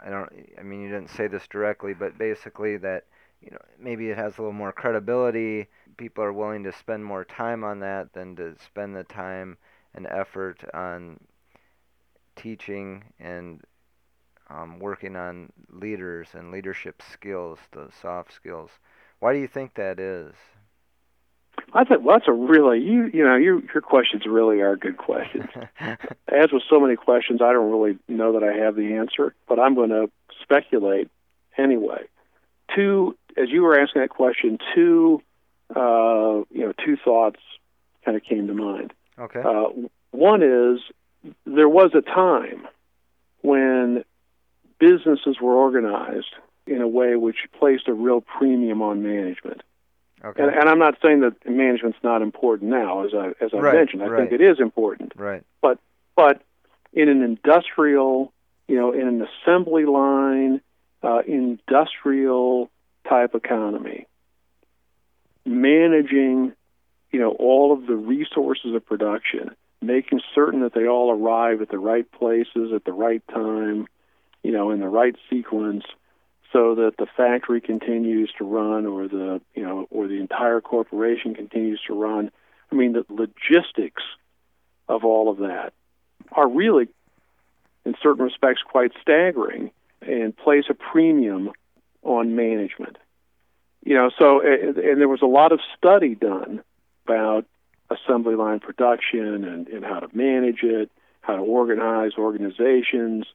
I 0.00 0.10
don't 0.10 0.30
I 0.58 0.62
mean 0.62 0.80
you 0.82 0.88
didn't 0.88 1.10
say 1.10 1.26
this 1.26 1.46
directly, 1.48 1.94
but 1.94 2.18
basically 2.18 2.76
that 2.78 3.04
you 3.40 3.50
know 3.50 3.58
maybe 3.78 4.10
it 4.10 4.18
has 4.18 4.36
a 4.38 4.42
little 4.42 4.52
more 4.52 4.72
credibility. 4.72 5.68
People 5.96 6.24
are 6.24 6.32
willing 6.32 6.64
to 6.64 6.72
spend 6.72 7.04
more 7.04 7.24
time 7.24 7.64
on 7.64 7.80
that 7.80 8.12
than 8.12 8.36
to 8.36 8.56
spend 8.58 8.94
the 8.94 9.04
time 9.04 9.56
and 9.94 10.06
effort 10.06 10.64
on 10.74 11.18
teaching 12.36 13.04
and 13.18 13.62
um, 14.50 14.78
working 14.78 15.16
on 15.16 15.52
leaders 15.70 16.28
and 16.34 16.50
leadership 16.50 17.02
skills, 17.12 17.58
the 17.72 17.88
soft 18.00 18.32
skills. 18.32 18.70
Why 19.20 19.32
do 19.32 19.38
you 19.38 19.48
think 19.48 19.74
that 19.74 19.98
is? 19.98 20.34
I 21.72 21.84
think 21.84 22.04
well, 22.04 22.16
that's 22.16 22.28
a 22.28 22.32
really 22.32 22.80
you 22.80 23.10
you 23.12 23.24
know 23.24 23.36
your 23.36 23.60
your 23.72 23.80
questions 23.80 24.24
really 24.26 24.60
are 24.60 24.76
good 24.76 24.96
questions. 24.96 25.48
As 26.28 26.52
with 26.52 26.62
so 26.68 26.80
many 26.80 26.96
questions, 26.96 27.40
I 27.40 27.52
don't 27.52 27.70
really 27.70 27.98
know 28.08 28.32
that 28.32 28.42
I 28.42 28.52
have 28.64 28.76
the 28.76 28.94
answer, 28.94 29.34
but 29.48 29.58
I'm 29.58 29.74
going 29.74 29.90
to 29.90 30.10
speculate 30.42 31.10
anyway. 31.56 32.02
Two, 32.74 33.16
as 33.36 33.50
you 33.50 33.62
were 33.62 33.78
asking 33.78 34.02
that 34.02 34.10
question, 34.10 34.58
two 34.74 35.22
uh, 35.74 36.42
you 36.50 36.66
know 36.66 36.72
two 36.84 36.96
thoughts 36.96 37.40
kind 38.04 38.16
of 38.16 38.22
came 38.22 38.46
to 38.46 38.54
mind. 38.54 38.92
Okay. 39.18 39.40
Uh, 39.40 39.68
one 40.10 40.42
is 40.42 40.80
there 41.46 41.68
was 41.68 41.92
a 41.94 42.02
time 42.02 42.66
when 43.42 44.04
businesses 44.78 45.36
were 45.40 45.54
organized 45.54 46.34
in 46.66 46.80
a 46.80 46.88
way 46.88 47.16
which 47.16 47.36
placed 47.58 47.88
a 47.88 47.92
real 47.92 48.20
premium 48.20 48.82
on 48.82 49.02
management. 49.02 49.62
Okay. 50.24 50.42
And, 50.42 50.54
and 50.54 50.68
I'm 50.68 50.78
not 50.78 50.96
saying 51.02 51.20
that 51.20 51.34
management's 51.46 51.98
not 52.02 52.22
important 52.22 52.70
now, 52.70 53.04
as 53.04 53.12
I 53.12 53.28
as 53.44 53.50
I 53.52 53.58
Right, 53.58 53.74
mentioned. 53.74 54.02
I 54.02 54.06
right. 54.06 54.28
think 54.28 54.40
it 54.40 54.44
is 54.44 54.58
important, 54.58 55.12
right. 55.16 55.42
but 55.60 55.78
but 56.16 56.40
in 56.94 57.08
an 57.08 57.22
industrial, 57.22 58.32
you 58.66 58.76
know, 58.76 58.92
in 58.92 59.06
an 59.06 59.26
assembly 59.26 59.84
line, 59.84 60.62
uh, 61.02 61.20
industrial 61.26 62.70
type 63.06 63.34
economy, 63.34 64.06
managing, 65.44 66.52
you 67.10 67.20
know, 67.20 67.32
all 67.32 67.72
of 67.72 67.86
the 67.86 67.96
resources 67.96 68.74
of 68.74 68.86
production, 68.86 69.50
making 69.82 70.20
certain 70.34 70.60
that 70.60 70.72
they 70.72 70.86
all 70.86 71.10
arrive 71.12 71.60
at 71.60 71.68
the 71.68 71.78
right 71.78 72.10
places 72.12 72.72
at 72.74 72.84
the 72.84 72.92
right 72.92 73.22
time, 73.28 73.86
you 74.44 74.52
know, 74.52 74.70
in 74.70 74.78
the 74.78 74.88
right 74.88 75.16
sequence, 75.28 75.84
so 76.52 76.76
that 76.76 76.98
the 76.98 77.06
factory 77.16 77.60
continues 77.60 78.30
to 78.38 78.44
run, 78.44 78.86
or 78.86 79.08
the 79.08 79.40
you 79.54 79.62
know, 79.64 79.88
or 79.90 80.06
the 80.06 80.20
entire 80.20 80.60
corporation 80.60 81.34
continues 81.34 81.80
to 81.88 81.94
run. 81.94 82.30
I 82.70 82.76
mean, 82.76 82.92
the 82.92 83.04
logistics 83.08 84.02
of 84.88 85.04
all 85.04 85.30
of 85.30 85.38
that 85.38 85.72
are 86.30 86.48
really, 86.48 86.88
in 87.84 87.94
certain 88.02 88.24
respects, 88.24 88.60
quite 88.62 88.92
staggering, 89.00 89.72
and 90.02 90.36
place 90.36 90.64
a 90.68 90.74
premium 90.74 91.50
on 92.02 92.36
management. 92.36 92.98
You 93.84 93.94
know, 93.94 94.10
so 94.18 94.40
and 94.40 95.00
there 95.00 95.08
was 95.08 95.22
a 95.22 95.26
lot 95.26 95.52
of 95.52 95.60
study 95.76 96.14
done 96.14 96.62
about 97.06 97.46
assembly 97.90 98.34
line 98.34 98.60
production 98.60 99.44
and, 99.44 99.68
and 99.68 99.84
how 99.84 100.00
to 100.00 100.16
manage 100.16 100.62
it, 100.62 100.90
how 101.20 101.36
to 101.36 101.42
organize 101.42 102.12
organizations, 102.18 103.26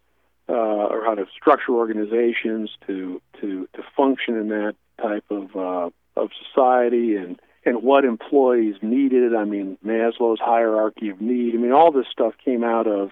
uh, 0.50 0.54
or 0.54 1.04
how 1.06 1.14
to 1.16 1.26
structure 1.40 1.74
organizations 1.74 2.72
to 2.88 3.22
to 3.40 3.68
to 3.74 3.84
function 3.96 4.36
in 4.36 4.50
that 4.50 4.76
type 5.02 5.26
of 5.30 5.56
uh, 5.56 5.90
of 6.20 6.30
society 6.48 7.16
and 7.16 7.40
and 7.66 7.84
what 7.84 8.04
employees 8.06 8.76
needed. 8.82 9.36
I 9.36 9.44
mean, 9.44 9.78
Maslow's 9.86 10.40
hierarchy 10.40 11.10
of 11.10 11.22
need. 11.22 11.54
I 11.54 11.58
mean, 11.58 11.72
all 11.72 11.92
this 11.92 12.08
stuff 12.12 12.34
came 12.44 12.64
out 12.64 12.88
of 12.88 13.12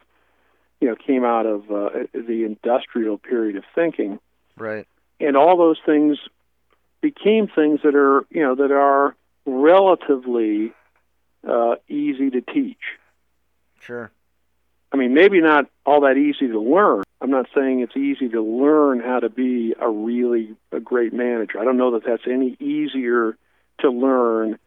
you 0.82 0.88
know 0.90 0.96
came 0.96 1.24
out 1.24 1.46
of 1.46 1.70
uh, 1.72 1.90
the 2.14 2.44
industrial 2.44 3.18
period 3.18 3.56
of 3.56 3.64
thinking, 3.76 4.20
Right. 4.58 4.88
and 5.20 5.38
all 5.38 5.58
those 5.58 5.78
things 5.86 6.18
became 7.02 7.48
things 7.48 7.82
that 7.84 7.96
are 7.96 8.26
you 8.32 8.42
know 8.42 8.56
that 8.56 8.72
are 8.72 9.16
relatively 9.46 10.74
uh, 11.48 11.76
easy 11.88 12.30
to 12.32 12.42
teach. 12.42 12.82
Sure. 13.80 14.12
I 14.98 15.00
mean, 15.00 15.14
maybe 15.14 15.42
not 15.42 15.66
all 15.86 16.02
that 16.02 16.18
easy 16.18 16.48
to 16.48 16.60
learn. 16.60 17.04
I'm 17.22 17.30
not 17.30 17.46
saying 17.54 17.82
it's 17.82 17.96
easy 17.96 18.30
to 18.30 18.42
learn 18.42 19.00
how 19.00 19.20
to 19.20 19.30
be 19.30 19.76
a 19.80 19.88
really 19.88 20.56
a 20.72 20.80
great 20.80 21.14
manager. 21.14 21.60
I 21.60 21.66
don't 21.66 21.78
know 21.78 21.92
that 21.92 22.04
that's 22.04 22.24
any 22.26 22.58
easier 22.60 23.38
to 23.82 23.92
learn 23.92 24.58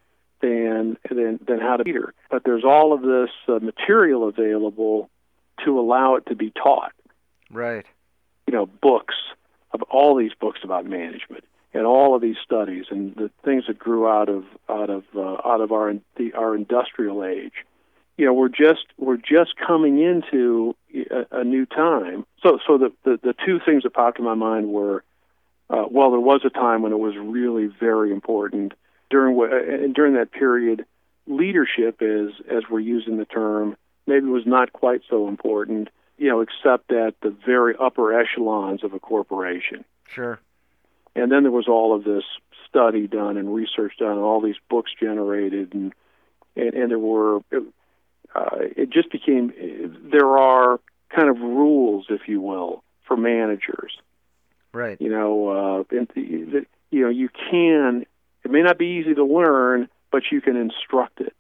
than 0.40 0.98
than 1.08 1.40
than 1.44 1.58
how 1.58 1.78
to 1.78 1.84
be 1.84 1.90
a 1.90 1.94
leader. 1.94 2.14
But 2.30 2.44
there's 2.44 2.64
all 2.64 2.92
of 2.92 3.02
this 3.02 3.30
uh, 3.48 3.58
material 3.58 4.28
available 4.28 5.10
to 5.64 5.80
allow 5.80 6.14
it 6.14 6.26
to 6.26 6.36
be 6.36 6.52
taught. 6.52 6.92
Right. 7.50 7.84
You 8.46 8.52
know, 8.52 8.66
books 8.66 9.16
of 9.72 9.82
all 9.82 10.14
these 10.16 10.32
books 10.40 10.60
about 10.62 10.86
management 10.86 11.42
and 11.74 11.86
all 11.86 12.14
of 12.14 12.22
these 12.22 12.36
studies 12.44 12.84
and 12.90 13.16
the 13.16 13.32
things 13.44 13.64
that 13.66 13.80
grew 13.80 14.08
out 14.08 14.28
of 14.28 14.44
out 14.68 14.90
of 14.90 15.02
uh, 15.16 15.38
out 15.44 15.60
of 15.60 15.72
our 15.72 15.92
the, 16.16 16.34
our 16.34 16.54
industrial 16.54 17.24
age 17.24 17.64
you 18.20 18.26
know 18.26 18.34
we're 18.34 18.50
just 18.50 18.84
we're 18.98 19.16
just 19.16 19.54
coming 19.66 19.98
into 19.98 20.76
a, 21.10 21.40
a 21.40 21.42
new 21.42 21.64
time. 21.64 22.26
So 22.42 22.58
so 22.66 22.76
the, 22.76 22.92
the 23.02 23.18
the 23.22 23.34
two 23.46 23.60
things 23.64 23.84
that 23.84 23.94
popped 23.94 24.18
in 24.18 24.26
my 24.26 24.34
mind 24.34 24.68
were, 24.68 25.02
uh, 25.70 25.86
well, 25.90 26.10
there 26.10 26.20
was 26.20 26.42
a 26.44 26.50
time 26.50 26.82
when 26.82 26.92
it 26.92 26.98
was 26.98 27.14
really 27.16 27.68
very 27.80 28.12
important 28.12 28.74
during 29.08 29.36
what 29.36 29.50
and 29.54 29.94
during 29.94 30.14
that 30.14 30.32
period, 30.32 30.84
leadership 31.26 32.02
is 32.02 32.32
as 32.50 32.64
we're 32.70 32.80
using 32.80 33.16
the 33.16 33.24
term 33.24 33.74
maybe 34.06 34.26
was 34.26 34.44
not 34.44 34.70
quite 34.74 35.00
so 35.08 35.26
important, 35.26 35.88
you 36.18 36.28
know, 36.28 36.42
except 36.42 36.92
at 36.92 37.14
the 37.22 37.34
very 37.46 37.74
upper 37.80 38.12
echelons 38.12 38.84
of 38.84 38.92
a 38.92 38.98
corporation. 38.98 39.82
Sure. 40.06 40.38
And 41.16 41.32
then 41.32 41.42
there 41.42 41.52
was 41.52 41.68
all 41.68 41.96
of 41.96 42.04
this 42.04 42.24
study 42.68 43.06
done 43.06 43.38
and 43.38 43.54
research 43.54 43.94
done, 43.98 44.12
and 44.12 44.20
all 44.20 44.42
these 44.42 44.60
books 44.68 44.90
generated, 45.00 45.72
and 45.72 45.94
and, 46.54 46.74
and 46.74 46.90
there 46.90 46.98
were. 46.98 47.40
Uh, 48.34 48.56
it 48.76 48.90
just 48.90 49.10
became 49.10 49.52
there 50.10 50.38
are 50.38 50.80
kind 51.14 51.28
of 51.28 51.40
rules, 51.40 52.06
if 52.08 52.28
you 52.28 52.40
will, 52.40 52.82
for 53.06 53.16
managers. 53.16 53.92
Right. 54.72 55.00
You 55.00 55.10
know, 55.10 55.84
uh, 55.90 55.94
you 56.14 56.66
know, 56.92 57.08
you 57.08 57.28
can. 57.50 58.06
It 58.44 58.50
may 58.50 58.62
not 58.62 58.78
be 58.78 59.00
easy 59.00 59.14
to 59.14 59.24
learn, 59.24 59.88
but 60.10 60.22
you 60.30 60.40
can 60.40 60.56
instruct 60.56 61.20
it. 61.20 61.34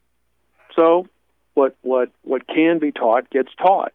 So, 0.74 1.06
what 1.54 1.76
what 1.82 2.10
what 2.22 2.46
can 2.46 2.78
be 2.78 2.92
taught 2.92 3.30
gets 3.30 3.50
taught. 3.56 3.92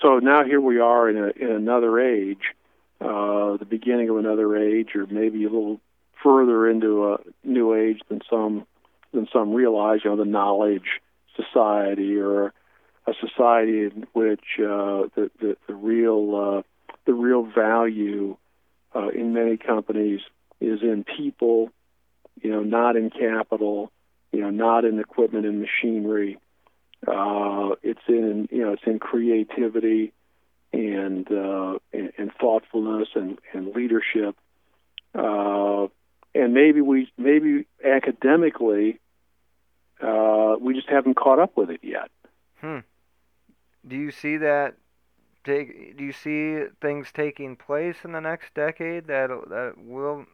So 0.00 0.18
now 0.18 0.44
here 0.44 0.60
we 0.60 0.78
are 0.78 1.08
in 1.08 1.16
a 1.16 1.28
in 1.28 1.50
another 1.50 1.98
age, 1.98 2.54
uh, 3.00 3.56
the 3.56 3.66
beginning 3.68 4.08
of 4.08 4.16
another 4.16 4.56
age, 4.56 4.90
or 4.94 5.06
maybe 5.06 5.44
a 5.44 5.48
little 5.48 5.80
further 6.22 6.68
into 6.68 7.12
a 7.12 7.18
new 7.44 7.74
age 7.74 8.00
than 8.08 8.20
some 8.30 8.66
than 9.12 9.28
some 9.32 9.54
realize. 9.54 10.00
You 10.04 10.10
know, 10.10 10.16
the 10.16 10.24
knowledge 10.24 11.00
society 11.42 12.16
or 12.18 12.52
a 13.06 13.12
society 13.20 13.84
in 13.84 14.06
which 14.12 14.58
uh, 14.58 15.08
the, 15.14 15.30
the 15.40 15.56
the 15.66 15.74
real 15.74 16.34
uh, 16.58 16.62
the 17.06 17.14
real 17.14 17.42
value 17.42 18.36
uh, 18.94 19.08
in 19.08 19.32
many 19.32 19.56
companies 19.56 20.20
is 20.60 20.80
in 20.82 21.04
people, 21.04 21.70
you 22.40 22.50
know, 22.50 22.62
not 22.62 22.96
in 22.96 23.10
capital, 23.10 23.90
you 24.32 24.40
know, 24.40 24.50
not 24.50 24.84
in 24.84 24.98
equipment 24.98 25.46
and 25.46 25.60
machinery. 25.60 26.38
Uh, 27.06 27.70
it's 27.82 28.00
in 28.08 28.48
you 28.50 28.62
know 28.62 28.72
it's 28.72 28.82
in 28.86 28.98
creativity 28.98 30.12
and 30.72 31.30
uh, 31.30 31.78
and, 31.92 32.12
and 32.18 32.30
thoughtfulness 32.40 33.08
and, 33.14 33.38
and 33.54 33.74
leadership. 33.74 34.36
Uh, 35.14 35.86
and 36.34 36.52
maybe 36.52 36.80
we 36.80 37.10
maybe 37.16 37.66
academically 37.84 38.98
uh, 40.00 40.56
we 40.60 40.74
just 40.74 40.88
haven't 40.88 41.14
caught 41.14 41.38
up 41.38 41.56
with 41.56 41.70
it 41.70 41.80
yet. 41.82 42.10
Hmm. 42.60 42.78
Do 43.86 43.96
you 43.96 44.10
see 44.10 44.36
that? 44.38 44.74
Take, 45.44 45.96
do 45.96 46.04
you 46.04 46.12
see 46.12 46.64
things 46.82 47.08
taking 47.14 47.56
place 47.56 47.96
in 48.04 48.12
the 48.12 48.20
next 48.20 48.52
decade 48.54 49.06
that 49.06 49.30
that 49.48 49.74
will 49.78 50.26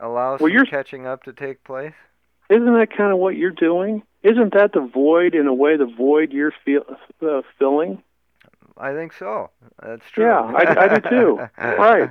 allow 0.00 0.36
well, 0.38 0.50
some 0.50 0.66
catching 0.66 1.06
up 1.06 1.22
to 1.24 1.32
take 1.32 1.62
place? 1.62 1.92
Isn't 2.48 2.74
that 2.74 2.88
kind 2.96 3.12
of 3.12 3.18
what 3.18 3.36
you're 3.36 3.50
doing? 3.50 4.02
Isn't 4.22 4.54
that 4.54 4.72
the 4.72 4.80
void 4.80 5.34
in 5.34 5.46
a 5.46 5.54
way? 5.54 5.76
The 5.76 5.86
void 5.86 6.32
you're 6.32 6.52
feel, 6.64 6.82
uh, 7.22 7.42
filling. 7.58 8.02
I 8.78 8.92
think 8.92 9.12
so. 9.14 9.50
That's 9.82 10.04
true. 10.10 10.26
Yeah, 10.26 10.40
I, 10.40 10.84
I 10.84 10.98
do 10.98 11.08
too. 11.08 11.48
right. 11.58 12.10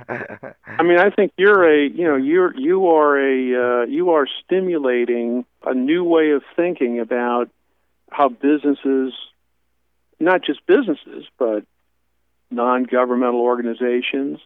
I 0.66 0.82
mean, 0.82 0.98
I 0.98 1.10
think 1.10 1.32
you're 1.36 1.64
a 1.64 1.88
you 1.88 2.04
know 2.04 2.16
you're 2.16 2.56
you 2.56 2.88
are 2.88 3.16
a 3.18 3.82
uh, 3.82 3.86
you 3.86 4.10
are 4.10 4.26
stimulating 4.44 5.44
a 5.64 5.74
new 5.74 6.02
way 6.02 6.30
of 6.30 6.42
thinking 6.56 6.98
about 6.98 7.50
how 8.10 8.28
businesses, 8.28 9.12
not 10.18 10.42
just 10.42 10.66
businesses, 10.66 11.26
but 11.38 11.64
non-governmental 12.50 13.40
organizations, 13.40 14.40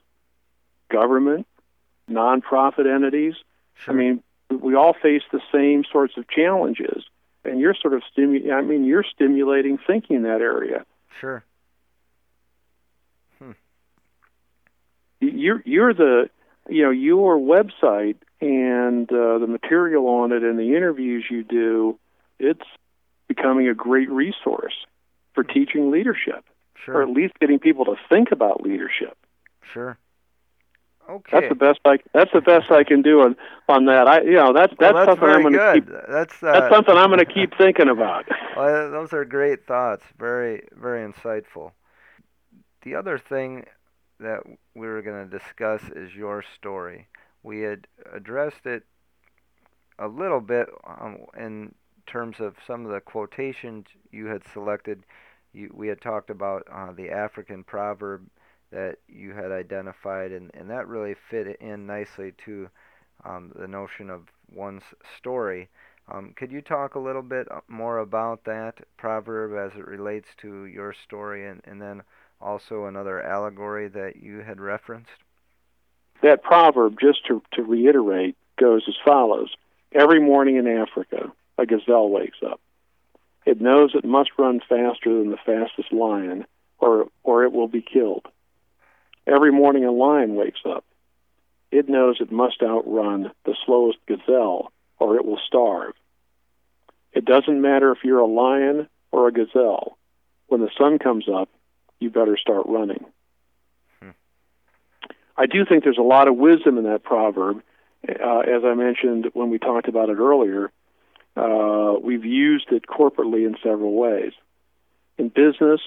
government, 0.91 1.47
nonprofit 2.11 2.93
entities. 2.93 3.35
Sure. 3.75 3.95
I 3.95 3.97
mean, 3.97 4.23
we 4.51 4.75
all 4.75 4.95
face 4.95 5.23
the 5.33 5.41
same 5.53 5.85
sorts 5.91 6.19
of 6.19 6.29
challenges, 6.29 7.05
and 7.45 7.61
you're 7.61 7.75
sort 7.75 7.95
of 7.95 8.03
stimu- 8.15 8.53
I 8.53 8.61
mean, 8.61 8.85
you're 8.85 9.05
stimulating 9.05 9.79
thinking 9.87 10.17
in 10.17 10.23
that 10.25 10.43
area. 10.43 10.85
Sure. 11.19 11.45
You're 15.21 15.63
you're 15.65 15.95
the 15.95 16.31
you 16.69 16.83
know 16.83 16.91
your 16.91 17.39
website 17.39 18.17
and 18.41 19.11
uh, 19.13 19.39
the 19.39 19.47
material 19.47 20.09
on 20.09 20.33
it 20.33 20.43
and 20.43 20.59
the 20.59 20.77
interviews 20.77 21.25
you 21.31 21.45
do 21.45 21.99
it's 22.39 22.65
becoming 23.29 23.69
a 23.69 23.75
great 23.75 24.11
resource 24.11 24.75
for 25.35 25.45
teaching 25.45 25.91
leadership 25.91 26.45
sure. 26.85 26.97
or 26.97 27.03
at 27.03 27.11
least 27.11 27.39
getting 27.41 27.59
people 27.59 27.85
to 27.85 27.97
think 28.09 28.33
about 28.33 28.63
leadership. 28.63 29.17
Sure. 29.73 29.99
Okay. 31.09 31.41
That's 31.41 31.49
the 31.49 31.55
best 31.57 31.81
i 31.85 31.99
that's 32.15 32.31
the 32.33 32.41
best 32.41 32.71
i 32.71 32.85
can 32.85 33.03
do 33.03 33.21
on 33.23 33.37
on 33.69 33.87
that. 33.87 34.07
I 34.07 34.23
you 34.23 34.35
know 34.35 34.53
that's 34.53 34.73
that's, 34.79 34.95
well, 34.95 35.07
that's 35.07 35.21
something 35.21 35.29
i'm 35.29 35.43
going 35.43 35.55
to 35.55 35.73
keep 35.75 35.89
that's 36.09 36.43
uh, 36.43 36.53
that's 36.53 36.75
something 36.75 36.95
i'm 36.97 37.09
going 37.09 37.19
to 37.19 37.25
keep 37.25 37.57
thinking 37.57 37.89
about. 37.89 38.27
Well, 38.57 38.91
those 38.91 39.13
are 39.15 39.25
great 39.25 39.65
thoughts. 39.67 40.05
Very 40.19 40.69
very 40.77 41.11
insightful. 41.11 41.73
The 42.83 42.95
other 42.95 43.17
thing 43.17 43.65
that 44.21 44.41
we 44.75 44.87
were 44.87 45.03
going 45.03 45.29
to 45.29 45.39
discuss 45.39 45.83
is 45.95 46.15
your 46.15 46.45
story. 46.57 47.09
We 47.43 47.61
had 47.61 47.87
addressed 48.13 48.67
it 48.67 48.85
a 49.99 50.09
little 50.09 50.41
bit 50.41 50.69
um, 50.87 51.19
in 51.37 51.75
terms 52.07 52.37
of 52.41 52.55
some 52.67 52.85
of 52.85 52.93
the 52.93 53.01
quotations 53.01 53.87
you 54.11 54.27
had 54.27 54.43
selected. 54.53 55.05
You, 55.53 55.71
we 55.75 55.89
had 55.89 56.01
talked 56.01 56.31
about 56.31 56.67
uh, 56.73 56.93
the 56.93 57.11
African 57.11 57.65
proverb 57.65 58.27
that 58.71 58.97
you 59.09 59.33
had 59.33 59.51
identified, 59.51 60.33
and, 60.33 60.51
and 60.55 60.71
that 60.71 60.87
really 60.87 61.15
fit 61.31 61.61
in 61.61 61.87
nicely 61.87 62.33
to 62.45 62.69
um, 63.25 63.53
the 63.57 63.69
notion 63.69 64.11
of 64.11 64.29
one's 64.53 64.85
story. 65.19 65.69
Um, 66.11 66.33
could 66.37 66.51
you 66.51 66.61
talk 66.61 66.95
a 66.95 67.01
little 67.01 67.23
bit 67.23 67.51
uh, 67.51 67.61
more 67.69 67.99
about 67.99 68.45
that 68.45 68.79
proverb 68.97 69.57
as 69.57 69.79
it 69.79 69.87
relates 69.87 70.29
to 70.39 70.67
your 70.67 70.93
story, 70.93 71.47
and, 71.47 71.61
and 71.65 71.81
then 71.81 72.03
also 72.41 72.85
another 72.85 73.23
allegory 73.23 73.89
that 73.89 74.17
you 74.17 74.39
had 74.39 74.61
referenced? 74.61 75.11
That 76.23 76.43
proverb, 76.43 76.99
just 77.01 77.27
to, 77.27 77.43
to 77.53 77.63
reiterate, 77.63 78.37
goes 78.59 78.85
as 78.89 78.95
follows 79.05 79.55
Every 79.93 80.21
morning 80.21 80.55
in 80.55 80.69
Africa, 80.69 81.33
a 81.59 81.67
gazelle 81.67 82.11
wakes 82.11 82.39
up. 82.47 82.61
It 83.45 83.61
knows 83.61 83.91
it 83.95 84.05
must 84.05 84.31
run 84.39 84.61
faster 84.61 85.19
than 85.19 85.33
the 85.33 85.37
fastest 85.45 85.93
lion, 85.93 86.47
or, 86.79 87.09
or 87.25 87.43
it 87.43 87.53
will 87.53 87.67
be 87.67 87.83
killed. 87.83 88.27
Every 89.27 89.51
morning, 89.51 89.85
a 89.85 89.91
lion 89.91 90.37
wakes 90.37 90.61
up. 90.65 90.85
It 91.73 91.89
knows 91.89 92.19
it 92.21 92.31
must 92.31 92.63
outrun 92.63 93.33
the 93.45 93.57
slowest 93.67 93.99
gazelle, 94.07 94.71
or 95.01 95.17
it 95.17 95.25
will 95.25 95.41
starve. 95.45 95.95
It 97.13 97.25
doesn't 97.25 97.61
matter 97.61 97.91
if 97.91 98.05
you're 98.05 98.21
a 98.21 98.27
lion 98.27 98.89
or 99.11 99.27
a 99.27 99.33
gazelle. 99.33 99.99
When 100.47 100.61
the 100.61 100.71
sun 100.79 101.01
comes 101.01 101.29
up, 101.29 101.49
you 102.01 102.11
better 102.11 102.37
start 102.37 102.67
running. 102.67 103.05
Hmm. 104.03 104.11
I 105.37 105.47
do 105.47 105.65
think 105.65 105.85
there's 105.85 105.99
a 105.99 106.03
lot 106.03 106.27
of 106.27 106.37
wisdom 106.37 106.79
in 106.79 106.85
that 106.85 107.05
proverb. 107.05 107.63
Uh, 108.09 108.39
as 108.41 108.65
I 108.65 108.75
mentioned 108.75 109.31
when 109.35 109.51
we 109.51 109.59
talked 109.59 109.87
about 109.87 110.09
it 110.09 110.17
earlier, 110.17 110.73
uh, 111.37 111.95
we've 112.03 112.25
used 112.25 112.73
it 112.73 112.87
corporately 112.87 113.47
in 113.47 113.57
several 113.63 113.95
ways. 113.95 114.33
In 115.19 115.29
business, 115.29 115.81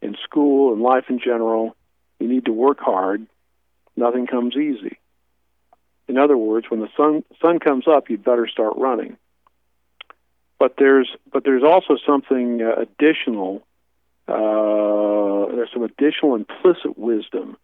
in 0.00 0.16
school, 0.24 0.72
in 0.72 0.80
life 0.80 1.04
in 1.08 1.18
general, 1.18 1.76
you 2.18 2.28
need 2.28 2.46
to 2.46 2.52
work 2.52 2.80
hard. 2.80 3.26
Nothing 3.96 4.26
comes 4.26 4.56
easy. 4.56 4.98
In 6.08 6.18
other 6.18 6.36
words, 6.36 6.66
when 6.68 6.80
the 6.80 6.88
sun 6.96 7.24
sun 7.40 7.58
comes 7.58 7.86
up, 7.86 8.10
you'd 8.10 8.24
better 8.24 8.46
start 8.46 8.74
running. 8.76 9.16
But 10.58 10.74
there's 10.78 11.08
but 11.32 11.44
there's 11.44 11.62
also 11.62 11.96
something 12.06 12.62
uh, 12.62 12.82
additional 12.82 13.62
uh, 14.28 15.54
there's 15.54 15.70
some 15.72 15.82
additional 15.82 16.34
implicit 16.34 16.96
wisdom 16.96 17.56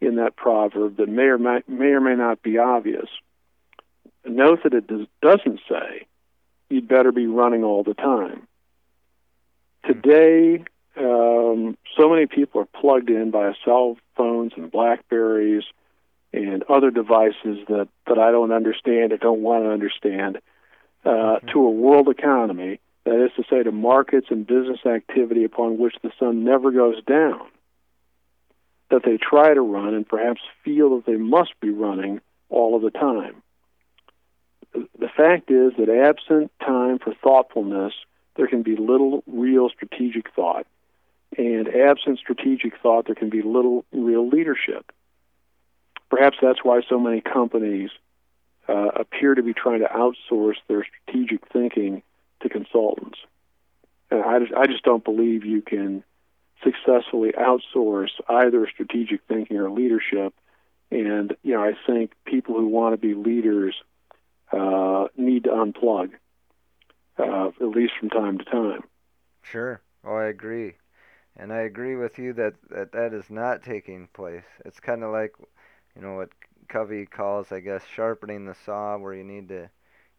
in 0.00 0.16
that 0.16 0.36
proverb 0.36 0.96
that 0.96 1.08
may 1.08 1.24
or 1.24 1.38
may, 1.38 1.62
may 1.66 1.86
or 1.86 2.00
may 2.00 2.14
not 2.14 2.42
be 2.42 2.58
obvious. 2.58 3.08
Note 4.24 4.62
that 4.64 4.74
it 4.74 4.86
does, 4.86 5.06
doesn't 5.22 5.60
say 5.68 6.06
you'd 6.68 6.88
better 6.88 7.12
be 7.12 7.26
running 7.26 7.64
all 7.64 7.82
the 7.82 7.94
time. 7.94 8.46
Today, 9.84 10.64
um, 10.96 11.76
so 11.96 12.10
many 12.10 12.26
people 12.26 12.60
are 12.60 12.80
plugged 12.80 13.10
in 13.10 13.30
by 13.30 13.52
cell 13.64 13.96
phones 14.16 14.52
and 14.56 14.70
Blackberries 14.70 15.64
and 16.32 16.62
other 16.64 16.90
devices 16.90 17.58
that, 17.68 17.88
that 18.06 18.18
I 18.18 18.30
don't 18.30 18.52
understand 18.52 19.12
or 19.12 19.16
don't 19.16 19.40
want 19.40 19.64
to 19.64 19.70
understand 19.70 20.38
uh, 21.04 21.08
mm-hmm. 21.08 21.48
to 21.48 21.60
a 21.60 21.70
world 21.70 22.08
economy 22.08 22.80
that 23.08 23.24
is 23.24 23.30
to 23.36 23.44
say, 23.48 23.62
to 23.62 23.72
markets 23.72 24.26
and 24.30 24.46
business 24.46 24.84
activity 24.84 25.44
upon 25.44 25.78
which 25.78 25.94
the 26.02 26.10
sun 26.18 26.44
never 26.44 26.70
goes 26.70 27.02
down, 27.04 27.40
that 28.90 29.02
they 29.02 29.16
try 29.16 29.54
to 29.54 29.60
run 29.60 29.94
and 29.94 30.06
perhaps 30.06 30.42
feel 30.62 30.96
that 30.96 31.06
they 31.06 31.16
must 31.16 31.58
be 31.60 31.70
running 31.70 32.20
all 32.50 32.76
of 32.76 32.82
the 32.82 32.90
time. 32.90 33.42
The 34.74 35.08
fact 35.16 35.50
is 35.50 35.72
that 35.78 35.88
absent 35.88 36.52
time 36.60 36.98
for 36.98 37.14
thoughtfulness, 37.14 37.94
there 38.36 38.46
can 38.46 38.62
be 38.62 38.76
little 38.76 39.24
real 39.26 39.70
strategic 39.70 40.30
thought. 40.34 40.66
And 41.36 41.68
absent 41.68 42.18
strategic 42.18 42.74
thought, 42.82 43.06
there 43.06 43.14
can 43.14 43.30
be 43.30 43.42
little 43.42 43.86
real 43.90 44.28
leadership. 44.28 44.92
Perhaps 46.10 46.38
that's 46.42 46.62
why 46.62 46.82
so 46.88 46.98
many 46.98 47.22
companies 47.22 47.90
uh, 48.68 48.90
appear 48.94 49.34
to 49.34 49.42
be 49.42 49.54
trying 49.54 49.80
to 49.80 49.86
outsource 49.88 50.56
their 50.68 50.84
strategic 50.84 51.48
thinking 51.50 52.02
to 52.40 52.48
consultants. 52.48 53.18
And 54.10 54.22
I 54.22 54.38
just, 54.38 54.52
I 54.54 54.66
just 54.66 54.84
don't 54.84 55.04
believe 55.04 55.44
you 55.44 55.62
can 55.62 56.04
successfully 56.62 57.32
outsource 57.32 58.10
either 58.28 58.68
strategic 58.68 59.20
thinking 59.28 59.58
or 59.58 59.70
leadership. 59.70 60.34
And 60.90 61.36
you 61.42 61.54
know, 61.54 61.62
I 61.62 61.74
think 61.86 62.12
people 62.24 62.54
who 62.54 62.66
want 62.66 62.94
to 62.94 62.96
be 62.96 63.14
leaders 63.14 63.74
uh, 64.50 65.08
need 65.16 65.44
to 65.44 65.50
unplug, 65.50 66.12
uh, 67.18 67.48
at 67.48 67.68
least 67.68 67.92
from 68.00 68.08
time 68.08 68.38
to 68.38 68.44
time. 68.44 68.82
Sure. 69.42 69.80
Oh, 70.04 70.16
I 70.16 70.26
agree, 70.26 70.74
and 71.36 71.52
I 71.52 71.60
agree 71.60 71.96
with 71.96 72.18
you 72.18 72.32
that 72.34 72.54
that, 72.70 72.92
that 72.92 73.12
is 73.12 73.28
not 73.28 73.62
taking 73.62 74.08
place. 74.14 74.44
It's 74.64 74.80
kind 74.80 75.04
of 75.04 75.12
like, 75.12 75.34
you 75.94 76.00
know, 76.00 76.14
what 76.14 76.30
Covey 76.68 77.04
calls, 77.04 77.52
I 77.52 77.60
guess, 77.60 77.82
sharpening 77.94 78.46
the 78.46 78.54
saw, 78.64 78.96
where 78.96 79.14
you 79.14 79.24
need 79.24 79.48
to 79.48 79.68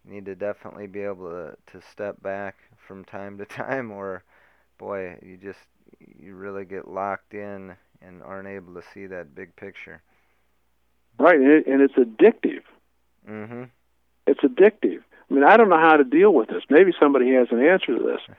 need 0.09 0.25
to 0.25 0.35
definitely 0.35 0.87
be 0.87 1.01
able 1.01 1.29
to 1.29 1.57
to 1.71 1.85
step 1.91 2.21
back 2.21 2.55
from 2.87 3.05
time 3.05 3.37
to 3.37 3.45
time, 3.45 3.91
or 3.91 4.23
boy, 4.77 5.17
you 5.21 5.37
just 5.37 5.59
you 5.99 6.35
really 6.35 6.65
get 6.65 6.87
locked 6.87 7.33
in 7.33 7.75
and 8.01 8.23
aren't 8.23 8.47
able 8.47 8.73
to 8.73 8.83
see 8.93 9.05
that 9.07 9.35
big 9.35 9.55
picture. 9.55 10.01
Right, 11.19 11.35
and, 11.35 11.51
it, 11.51 11.67
and 11.67 11.81
it's 11.81 11.95
addictive. 11.95 12.61
Mm-hmm. 13.29 13.63
It's 14.25 14.39
addictive. 14.39 14.99
I 15.29 15.33
mean, 15.33 15.43
I 15.43 15.57
don't 15.57 15.69
know 15.69 15.79
how 15.79 15.97
to 15.97 16.03
deal 16.03 16.33
with 16.33 16.47
this. 16.47 16.63
Maybe 16.69 16.93
somebody 16.99 17.33
has 17.33 17.47
an 17.51 17.65
answer 17.65 17.97
to 17.97 18.03
this. 18.03 18.35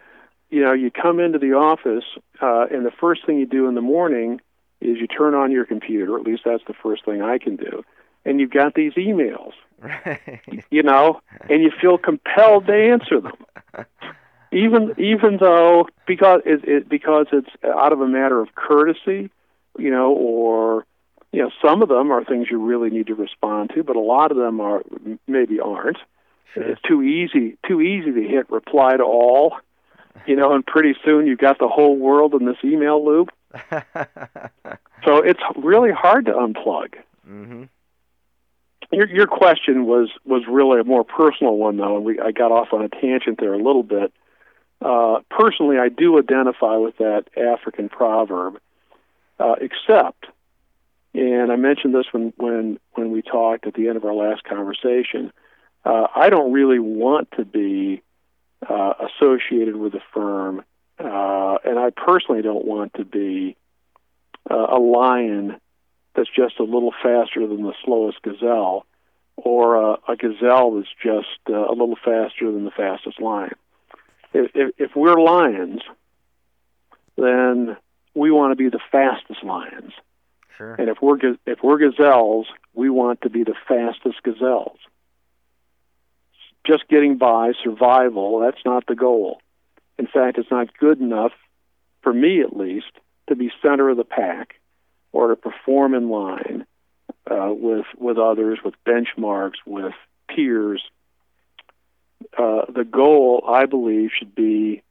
You 0.49 0.65
know, 0.65 0.73
you 0.73 0.91
come 0.91 1.21
into 1.21 1.39
the 1.39 1.53
office, 1.53 2.05
uh, 2.41 2.67
and 2.71 2.85
the 2.85 2.91
first 2.91 3.25
thing 3.27 3.39
you 3.39 3.47
do 3.47 3.69
in 3.69 3.75
the 3.75 3.81
morning 3.81 4.41
is 4.81 4.97
you 4.99 5.07
turn 5.07 5.35
on 5.35 5.53
your 5.53 5.67
computer. 5.67 6.19
At 6.19 6.25
least 6.25 6.43
that's 6.45 6.65
the 6.67 6.75
first 6.75 7.05
thing 7.05 7.23
I 7.23 7.39
can 7.39 7.57
do. 7.57 7.85
And 8.25 8.41
you've 8.41 8.51
got 8.51 8.75
these 8.75 8.93
emails. 8.95 9.53
Right. 9.81 10.41
You 10.71 10.83
know, 10.83 11.21
and 11.49 11.63
you 11.63 11.71
feel 11.81 11.97
compelled 11.97 12.67
to 12.67 12.75
answer 12.75 13.21
them. 13.21 13.87
even 14.53 14.95
even 14.99 15.39
though 15.41 15.89
because 16.07 16.43
it, 16.45 16.65
it 16.65 16.89
because 16.89 17.27
it's 17.33 17.49
out 17.65 17.93
of 17.93 18.01
a 18.01 18.07
matter 18.09 18.41
of 18.41 18.55
courtesy, 18.55 19.31
you 19.79 19.91
know, 19.91 20.13
or 20.13 20.85
you 21.33 21.41
know, 21.43 21.51
some 21.65 21.83
of 21.83 21.89
them 21.89 22.11
are 22.11 22.25
things 22.25 22.49
you 22.51 22.59
really 22.59 22.91
need 22.91 23.07
to 23.07 23.15
respond 23.15 23.71
to, 23.75 23.83
but 23.85 23.97
a 23.97 24.01
lot 24.01 24.31
of 24.33 24.37
them 24.37 24.61
are 24.61 24.83
maybe 25.29 25.61
aren't. 25.61 25.99
Sure. 26.53 26.65
It's 26.65 26.81
too 26.83 27.03
easy 27.03 27.57
too 27.67 27.81
easy 27.81 28.13
to 28.13 28.23
hit 28.23 28.51
reply 28.51 28.97
to 28.97 29.05
all, 29.05 29.57
you 30.27 30.35
know, 30.37 30.53
and 30.53 30.67
pretty 30.67 30.95
soon 31.05 31.27
you've 31.27 31.39
got 31.39 31.59
the 31.59 31.69
whole 31.69 31.97
world 31.97 32.35
in 32.35 32.45
this 32.45 32.59
email 32.65 33.05
loop. 33.05 33.31
so 35.05 35.19
it's 35.19 35.41
really 35.57 35.93
hard 35.93 36.27
to 36.27 36.33
unplug. 36.33 36.95
mhm. 37.29 37.69
Your 38.93 39.09
your 39.09 39.27
question 39.27 39.87
was 39.87 40.11
was 40.25 40.43
really 40.49 40.81
a 40.81 40.85
more 40.85 41.05
personal 41.05 41.57
one 41.57 41.77
though, 41.77 41.97
and 41.97 42.05
we 42.05 42.19
I 42.19 42.33
got 42.33 42.51
off 42.51 42.73
on 42.73 42.83
a 42.83 42.89
tangent 42.89 43.39
there 43.39 43.55
a 43.55 43.63
little 43.63 43.85
bit. 43.85 44.13
Uh, 44.83 45.21
personally, 45.31 45.79
I 45.79 45.89
do 45.91 46.19
identify 46.19 46.77
with 46.77 46.97
that 46.99 47.27
African 47.37 47.89
proverb, 47.89 48.59
uh, 49.39 49.57
except, 49.61 50.27
and 51.15 51.53
I 51.53 51.57
mentioned 51.57 51.95
this 51.95 52.07
when 52.11 52.33
when 52.37 52.81
when 52.95 53.13
we 53.13 53.23
talked 53.23 53.67
at 53.67 53.75
the 53.75 53.89
end 53.89 53.97
of 53.97 54.05
our 54.05 54.15
last 54.15 54.43
conversation. 54.43 55.33
Uh, 55.85 56.09
I 56.15 56.29
don't 56.29 56.53
really 56.53 56.79
want 56.79 57.31
to 57.37 57.45
be 57.45 58.03
uh, 58.69 58.95
associated 59.09 59.77
with 59.77 59.95
a 59.95 60.03
firm, 60.13 60.65
uh, 60.99 61.59
and 61.65 61.79
I 61.79 61.91
personally 61.91 62.43
don't 62.43 62.65
want 62.65 62.95
to 62.95 63.05
be 63.05 63.57
uh, 64.51 64.67
a 64.71 64.79
lion 64.79 65.61
that's 66.15 66.31
just 66.35 66.59
a 66.59 66.65
little 66.65 66.93
faster 67.03 67.47
than 67.47 67.63
the 67.63 67.75
slowest 67.85 68.23
gazelle, 68.23 68.87
or 69.37 69.77
a, 69.77 69.99
a 70.09 70.17
gazelle 70.17 70.73
that's 70.77 70.89
just 71.03 71.39
uh, 71.49 71.55
a 71.55 71.71
little 71.73 71.97
faster 71.97 72.51
than 72.51 72.65
the 72.65 72.71
fastest 72.71 73.21
lion. 73.21 73.55
If, 74.33 74.51
if, 74.55 74.75
if 74.79 74.97
we're 74.97 75.21
lions, 75.21 75.83
then 77.17 77.77
we 78.15 78.31
want 78.31 78.53
to 78.53 78.57
be 78.57 78.69
the 78.69 78.81
fastest 78.91 79.45
lions, 79.45 79.93
Sure. 80.57 80.75
and 80.75 80.89
if 80.89 80.99
we're 81.01 81.17
if 81.47 81.63
we're 81.63 81.79
gazelles, 81.79 82.47
we 82.75 82.91
want 82.91 83.23
to 83.23 83.31
be 83.31 83.45
the 83.45 83.55
fastest 83.67 84.23
gazelles. 84.23 84.79
Just 86.67 86.87
getting 86.89 87.17
by, 87.17 87.53
survival—that's 87.65 88.65
not 88.67 88.87
the 88.87 88.95
goal. 88.95 89.41
In 89.99 90.07
fact, 90.07 90.39
it's 90.39 90.51
not 90.51 90.77
good 90.79 91.01
enough, 91.01 91.33
for 92.03 92.13
me 92.13 92.41
at 92.43 92.57
least, 92.57 92.93
to 93.29 93.37
be 93.37 93.51
center 93.63 93.89
of 93.89 93.97
the 93.97 94.05
pack 94.05 94.60
or 95.13 95.29
to 95.29 95.37
perform 95.37 95.95
in 95.95 96.09
line 96.09 96.67
uh, 97.31 97.51
with 97.51 97.87
with 97.99 98.19
others, 98.19 98.59
with 98.65 98.75
benchmarks, 98.87 99.59
with 99.67 99.95
peers. 100.29 100.83
Uh, 102.37 102.63
the 102.73 102.85
goal, 102.85 103.45
I 103.49 103.67
believe, 103.67 104.11
should 104.17 104.35
be 104.35 104.83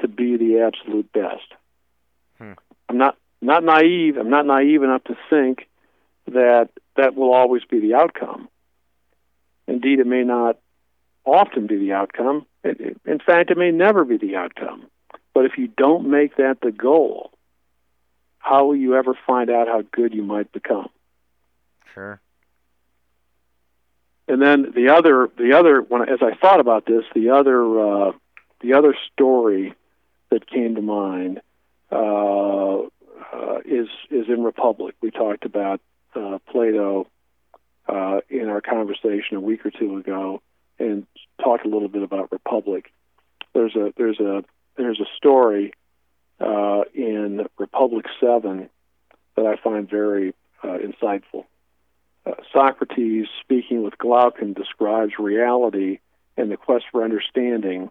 to 0.00 0.08
be 0.08 0.36
the 0.36 0.60
absolute 0.60 1.12
best. 1.12 1.52
Hmm. 2.38 2.52
I'm 2.88 2.98
not 2.98 3.16
not 3.40 3.64
naive. 3.64 4.16
I'm 4.16 4.30
not 4.30 4.46
naive 4.46 4.82
enough 4.82 5.04
to 5.04 5.16
think 5.30 5.68
that 6.26 6.70
that 6.96 7.14
will 7.14 7.32
always 7.32 7.64
be 7.64 7.80
the 7.80 7.94
outcome. 7.94 8.48
Indeed, 9.66 10.00
it 10.00 10.06
may 10.06 10.22
not 10.22 10.58
often 11.24 11.66
be 11.66 11.76
the 11.76 11.92
outcome. 11.92 12.46
It, 12.62 12.80
it, 12.80 13.00
in 13.04 13.18
fact, 13.18 13.50
it 13.50 13.58
may 13.58 13.70
never 13.70 14.04
be 14.04 14.16
the 14.16 14.36
outcome. 14.36 14.86
But 15.34 15.44
if 15.44 15.58
you 15.58 15.68
don't 15.68 16.08
make 16.08 16.36
that 16.36 16.60
the 16.62 16.72
goal, 16.72 17.30
how 18.46 18.66
will 18.66 18.76
you 18.76 18.94
ever 18.94 19.18
find 19.26 19.50
out 19.50 19.66
how 19.66 19.82
good 19.90 20.14
you 20.14 20.22
might 20.22 20.52
become? 20.52 20.88
Sure. 21.94 22.20
And 24.28 24.40
then 24.40 24.72
the 24.72 24.90
other, 24.90 25.28
the 25.36 25.54
other, 25.58 25.80
when 25.80 26.08
as 26.08 26.20
I 26.22 26.34
thought 26.34 26.60
about 26.60 26.86
this, 26.86 27.04
the 27.12 27.30
other, 27.30 28.08
uh, 28.08 28.12
the 28.60 28.74
other 28.74 28.94
story 29.12 29.74
that 30.30 30.48
came 30.48 30.76
to 30.76 30.82
mind 30.82 31.40
uh, 31.90 32.82
uh, 32.82 33.58
is 33.64 33.88
is 34.10 34.28
in 34.28 34.44
Republic. 34.44 34.94
We 35.00 35.10
talked 35.10 35.44
about 35.44 35.80
uh, 36.14 36.38
Plato 36.48 37.08
uh, 37.88 38.20
in 38.28 38.48
our 38.48 38.60
conversation 38.60 39.36
a 39.36 39.40
week 39.40 39.66
or 39.66 39.72
two 39.72 39.96
ago, 39.96 40.40
and 40.78 41.06
talked 41.42 41.66
a 41.66 41.68
little 41.68 41.88
bit 41.88 42.02
about 42.02 42.30
Republic. 42.30 42.92
There's 43.54 43.74
a 43.74 43.92
there's 43.96 44.20
a 44.20 44.44
there's 44.76 45.00
a 45.00 45.06
story 45.16 45.72
uh, 46.40 46.82
in 46.94 47.46
Republic 47.58 48.06
Seven 48.20 48.68
that 49.36 49.46
I 49.46 49.56
find 49.56 49.88
very 49.88 50.34
uh, 50.62 50.78
insightful. 50.78 51.44
Uh, 52.24 52.32
Socrates, 52.52 53.26
speaking 53.40 53.82
with 53.82 53.98
Glaucon, 53.98 54.52
describes 54.52 55.12
reality 55.18 56.00
and 56.36 56.50
the 56.50 56.56
quest 56.56 56.86
for 56.90 57.04
understanding 57.04 57.90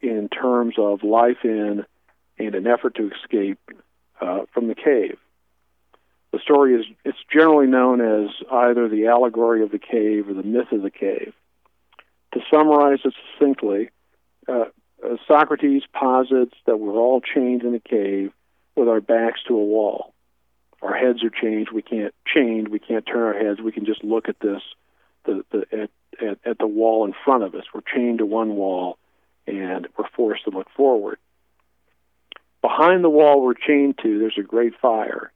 in 0.00 0.28
terms 0.28 0.74
of 0.78 1.02
life 1.02 1.38
in 1.44 1.84
and 2.38 2.54
an 2.54 2.66
effort 2.66 2.96
to 2.96 3.10
escape 3.10 3.58
uh, 4.20 4.40
from 4.52 4.68
the 4.68 4.74
cave. 4.74 5.18
The 6.32 6.40
story 6.40 6.74
is 6.74 6.86
it's 7.04 7.18
generally 7.32 7.68
known 7.68 8.00
as 8.00 8.30
either 8.50 8.88
the 8.88 9.06
allegory 9.06 9.62
of 9.62 9.70
the 9.70 9.78
cave 9.78 10.28
or 10.28 10.34
the 10.34 10.42
myth 10.42 10.72
of 10.72 10.82
the 10.82 10.90
cave. 10.90 11.32
To 12.32 12.40
summarize 12.52 12.98
it 13.04 13.14
succinctly, 13.32 13.90
uh, 14.48 14.64
uh, 15.04 15.16
Socrates 15.28 15.82
posits 15.92 16.54
that 16.66 16.78
we're 16.78 16.98
all 16.98 17.20
chained 17.20 17.62
in 17.62 17.74
a 17.74 17.80
cave 17.80 18.32
with 18.76 18.88
our 18.88 19.00
backs 19.00 19.40
to 19.48 19.54
a 19.54 19.64
wall. 19.64 20.12
Our 20.82 20.94
heads 20.94 21.22
are 21.24 21.30
chained. 21.30 21.68
We 21.72 21.82
can't 21.82 22.14
chained. 22.26 22.68
We 22.68 22.78
can't 22.78 23.06
turn 23.06 23.22
our 23.22 23.32
heads. 23.34 23.60
We 23.60 23.72
can 23.72 23.86
just 23.86 24.04
look 24.04 24.28
at 24.28 24.40
this, 24.40 24.60
the, 25.24 25.44
the 25.50 25.66
at, 25.72 25.90
at 26.20 26.38
at 26.44 26.58
the 26.58 26.66
wall 26.66 27.04
in 27.04 27.14
front 27.24 27.42
of 27.42 27.54
us. 27.54 27.64
We're 27.72 27.80
chained 27.80 28.18
to 28.18 28.26
one 28.26 28.56
wall, 28.56 28.98
and 29.46 29.88
we're 29.96 30.08
forced 30.14 30.44
to 30.44 30.50
look 30.50 30.68
forward. 30.76 31.18
Behind 32.60 33.02
the 33.02 33.10
wall 33.10 33.42
we're 33.42 33.54
chained 33.54 33.98
to, 34.02 34.18
there's 34.18 34.38
a 34.38 34.42
great 34.42 34.74
fire, 34.80 35.32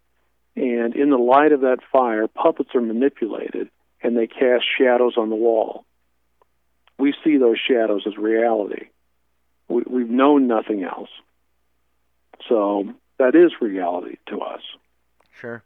and 0.56 0.94
in 0.94 1.10
the 1.10 1.18
light 1.18 1.52
of 1.52 1.62
that 1.62 1.78
fire, 1.92 2.26
puppets 2.26 2.70
are 2.74 2.80
manipulated, 2.80 3.70
and 4.02 4.16
they 4.16 4.26
cast 4.26 4.64
shadows 4.78 5.14
on 5.16 5.30
the 5.30 5.36
wall. 5.36 5.84
We 6.98 7.14
see 7.24 7.36
those 7.36 7.58
shadows 7.58 8.04
as 8.06 8.16
reality. 8.16 8.88
We, 9.68 9.82
we've 9.86 10.10
known 10.10 10.46
nothing 10.46 10.82
else. 10.82 11.10
So 12.48 12.88
that 13.18 13.34
is 13.34 13.52
reality 13.60 14.16
to 14.26 14.40
us. 14.40 14.62
Sure. 15.40 15.62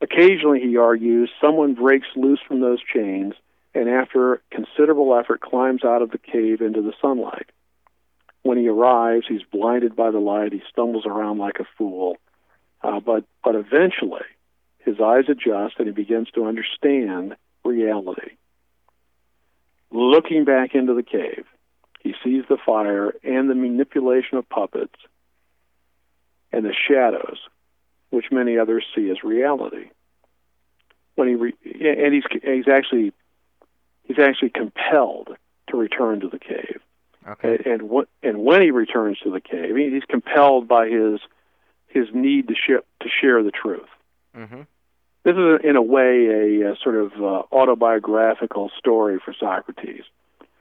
Occasionally, 0.00 0.60
he 0.60 0.76
argues, 0.76 1.30
someone 1.40 1.74
breaks 1.74 2.06
loose 2.14 2.40
from 2.46 2.60
those 2.60 2.80
chains 2.82 3.34
and, 3.74 3.88
after 3.88 4.42
considerable 4.50 5.18
effort, 5.18 5.40
climbs 5.40 5.84
out 5.84 6.02
of 6.02 6.10
the 6.10 6.18
cave 6.18 6.60
into 6.60 6.82
the 6.82 6.92
sunlight. 7.00 7.50
When 8.42 8.58
he 8.58 8.68
arrives, 8.68 9.26
he's 9.26 9.42
blinded 9.42 9.96
by 9.96 10.10
the 10.10 10.18
light. 10.18 10.52
He 10.52 10.62
stumbles 10.70 11.06
around 11.06 11.38
like 11.38 11.60
a 11.60 11.66
fool. 11.78 12.18
Uh, 12.82 13.00
but, 13.00 13.24
but 13.42 13.54
eventually, 13.54 14.26
his 14.78 15.00
eyes 15.00 15.24
adjust 15.28 15.76
and 15.78 15.86
he 15.86 15.92
begins 15.92 16.30
to 16.32 16.44
understand 16.44 17.36
reality. 17.64 18.32
Looking 19.90 20.44
back 20.44 20.74
into 20.74 20.92
the 20.92 21.02
cave, 21.02 21.46
He 22.04 22.14
sees 22.22 22.44
the 22.48 22.58
fire 22.64 23.14
and 23.24 23.50
the 23.50 23.54
manipulation 23.54 24.38
of 24.38 24.48
puppets 24.48 24.94
and 26.52 26.64
the 26.64 26.74
shadows, 26.74 27.38
which 28.10 28.26
many 28.30 28.58
others 28.58 28.84
see 28.94 29.10
as 29.10 29.24
reality. 29.24 29.88
When 31.16 31.28
he 31.28 31.34
re- 31.34 31.54
and 31.64 32.14
he's 32.14 32.24
he's 32.42 32.68
actually 32.68 33.12
he's 34.04 34.18
actually 34.18 34.50
compelled 34.50 35.36
to 35.70 35.76
return 35.76 36.20
to 36.20 36.28
the 36.28 36.38
cave. 36.38 36.80
Okay. 37.26 37.56
And 37.56 37.66
and, 37.66 37.82
what, 37.88 38.08
and 38.22 38.44
when 38.44 38.60
he 38.60 38.70
returns 38.70 39.18
to 39.20 39.30
the 39.30 39.40
cave, 39.40 39.74
he's 39.74 40.04
compelled 40.08 40.68
by 40.68 40.88
his 40.88 41.20
his 41.88 42.08
need 42.12 42.48
to 42.48 42.54
share 42.54 42.82
to 43.00 43.08
share 43.08 43.42
the 43.42 43.50
truth. 43.50 43.88
Mm-hmm. 44.36 44.62
This 45.22 45.36
is, 45.36 45.60
in 45.64 45.76
a 45.76 45.82
way, 45.82 46.26
a, 46.26 46.72
a 46.72 46.76
sort 46.82 46.96
of 46.96 47.12
uh, 47.14 47.42
autobiographical 47.50 48.70
story 48.78 49.18
for 49.24 49.32
Socrates. 49.32 50.02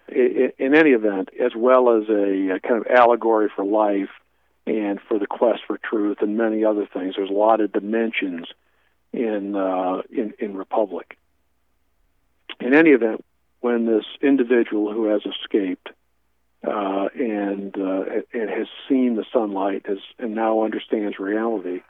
In 0.10 0.76
any 0.76 0.92
event, 0.92 1.30
as 1.40 1.56
well 1.56 1.98
as 1.98 2.10
a, 2.10 2.56
a 2.56 2.60
kind 2.60 2.86
of 2.86 2.88
allegory 2.88 3.50
for 3.56 3.64
life 3.64 4.10
and 4.66 5.00
for 5.08 5.20
the 5.20 5.28
quest 5.28 5.62
for 5.68 5.78
truth 5.78 6.18
and 6.22 6.38
many 6.38 6.64
other 6.64 6.86
things. 6.86 7.16
There's 7.16 7.30
a 7.30 7.34
lot 7.34 7.62
of 7.62 7.72
dimensions 7.72 8.48
in 9.12 9.56
uh, 9.56 10.02
in, 10.12 10.34
in 10.40 10.56
Republic. 10.56 11.18
In 12.60 12.74
any 12.74 12.92
event, 12.92 13.24
when 13.62 13.86
this 13.86 14.06
individual 14.22 14.92
who 14.92 15.06
has 15.06 15.22
escaped 15.26 15.90
uh, 16.66 17.08
and 17.16 17.76
uh, 17.78 18.04
and 18.34 18.50
has 18.50 18.68
seen 18.88 19.16
the 19.16 19.26
sunlight 19.34 19.86
has, 19.86 20.00
and 20.20 20.34
now 20.36 20.64
understands 20.64 21.20
reality, 21.20 21.82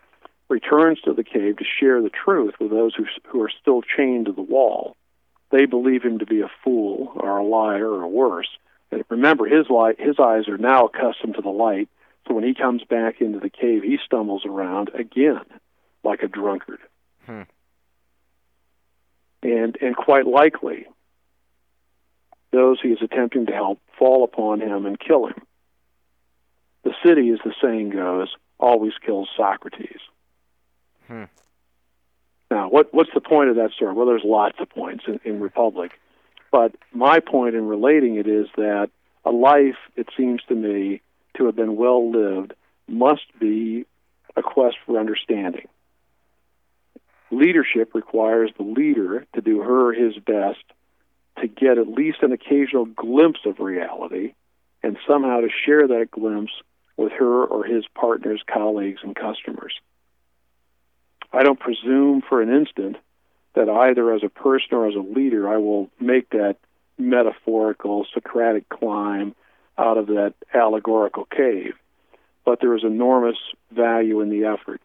returns 0.50 1.00
to 1.02 1.14
the 1.14 1.24
cave 1.24 1.58
to 1.58 1.66
share 1.80 2.02
the 2.02 2.10
truth 2.10 2.56
with 2.60 2.72
those 2.72 2.96
who 2.96 3.06
who 3.28 3.42
are 3.42 3.52
still 3.62 3.82
chained 3.82 4.26
to 4.26 4.32
the 4.32 4.42
wall. 4.42 4.96
They 5.54 5.68
believe 5.68 6.02
him 6.02 6.18
to 6.18 6.26
be 6.26 6.42
a 6.42 6.50
fool 6.64 7.12
or 7.16 7.38
a 7.38 7.46
liar 7.46 7.88
or 7.88 8.08
worse. 8.08 8.50
And 8.90 9.04
remember, 9.08 9.46
his 9.46 9.70
light, 9.70 10.02
his 10.02 10.16
eyes 10.20 10.48
are 10.48 10.58
now 10.58 10.86
accustomed 10.86 11.36
to 11.36 11.44
the 11.44 11.50
light. 11.50 11.90
So 12.28 12.34
when 12.34 12.44
he 12.44 12.56
comes 12.56 12.84
back 12.84 13.22
into 13.22 13.40
the 13.40 13.52
cave, 13.52 13.84
he 13.84 14.00
stumbles 14.04 14.46
around 14.48 14.90
again 14.96 15.46
like 16.04 16.24
a 16.24 16.28
drunkard. 16.28 16.80
Hmm. 17.28 17.44
And 19.44 19.78
and 19.80 19.96
quite 19.96 20.26
likely, 20.26 20.88
those 22.50 22.80
he 22.82 22.90
is 22.90 23.04
attempting 23.04 23.46
to 23.46 23.54
help 23.54 23.80
fall 24.00 24.24
upon 24.24 24.60
him 24.60 24.88
and 24.88 25.00
kill 25.00 25.28
him. 25.28 25.44
The 26.82 26.96
city, 27.06 27.30
as 27.30 27.40
the 27.46 27.54
saying 27.62 27.92
goes, 27.92 28.30
always 28.60 28.94
kills 29.06 29.30
Socrates. 29.38 30.02
Hmm. 31.08 31.26
Now, 32.52 32.70
what 32.70 32.94
what's 32.94 33.10
the 33.14 33.22
point 33.22 33.50
of 33.50 33.56
that 33.56 33.72
story? 33.72 33.94
Well, 33.94 34.06
there's 34.06 34.24
lots 34.24 34.58
of 34.60 34.70
points 34.70 35.06
in, 35.08 35.20
in 35.24 35.40
Republic, 35.40 35.92
but 36.52 36.76
my 36.92 37.20
point 37.20 37.56
in 37.56 37.68
relating 37.68 38.16
it 38.16 38.28
is 38.28 38.48
that 38.58 38.90
a 39.26 39.32
life, 39.32 39.78
it 39.96 40.08
seems 40.16 40.42
to 40.50 40.56
me, 40.56 41.02
to 41.38 41.46
have 41.46 41.56
been 41.56 41.76
well 41.76 42.12
lived, 42.12 42.54
must 42.88 43.26
be 43.40 43.86
a 44.36 44.42
quest 44.42 44.78
for 44.86 45.00
understanding. 45.00 45.68
Leadership 47.32 47.96
requires 47.96 48.52
the 48.58 48.64
leader 48.64 49.26
to 49.34 49.42
do 49.42 49.62
her 49.62 49.90
or 49.90 49.94
his 49.94 50.16
best 50.18 50.64
to 51.42 51.48
get 51.48 51.78
at 51.78 51.88
least 51.88 52.20
an 52.22 52.32
occasional 52.32 52.86
glimpse 52.86 53.40
of 53.46 53.60
reality 53.60 54.34
and 54.84 54.98
somehow 55.08 55.40
to 55.40 55.50
share 55.66 55.88
that 55.88 56.12
glimpse 56.12 56.52
with 56.98 57.12
her 57.14 57.44
or 57.46 57.64
his 57.64 57.86
partners, 57.96 58.44
colleagues, 58.46 59.00
and 59.04 59.16
customers. 59.16 59.74
I 61.34 61.44
don't 61.44 61.60
presume 61.60 62.22
for 62.22 62.42
an 62.42 62.54
instant 62.54 62.98
that 63.56 63.68
either 63.68 64.14
as 64.14 64.24
a 64.24 64.30
person 64.30 64.70
or 64.72 64.88
as 64.88 64.96
a 64.96 65.00
leader 65.00 65.50
I 65.50 65.58
will 65.58 65.90
make 66.00 66.30
that 66.30 66.58
metaphorical 66.98 68.06
Socratic 68.14 68.70
climb 68.70 69.36
out 69.78 69.98
of 69.98 70.08
that 70.08 70.36
allegorical 70.54 71.26
cave, 71.26 71.74
but 72.46 72.60
there 72.62 72.76
is 72.76 72.84
enormous 72.84 73.38
value 73.72 74.22
in 74.22 74.30
the 74.30 74.46
effort. 74.46 74.80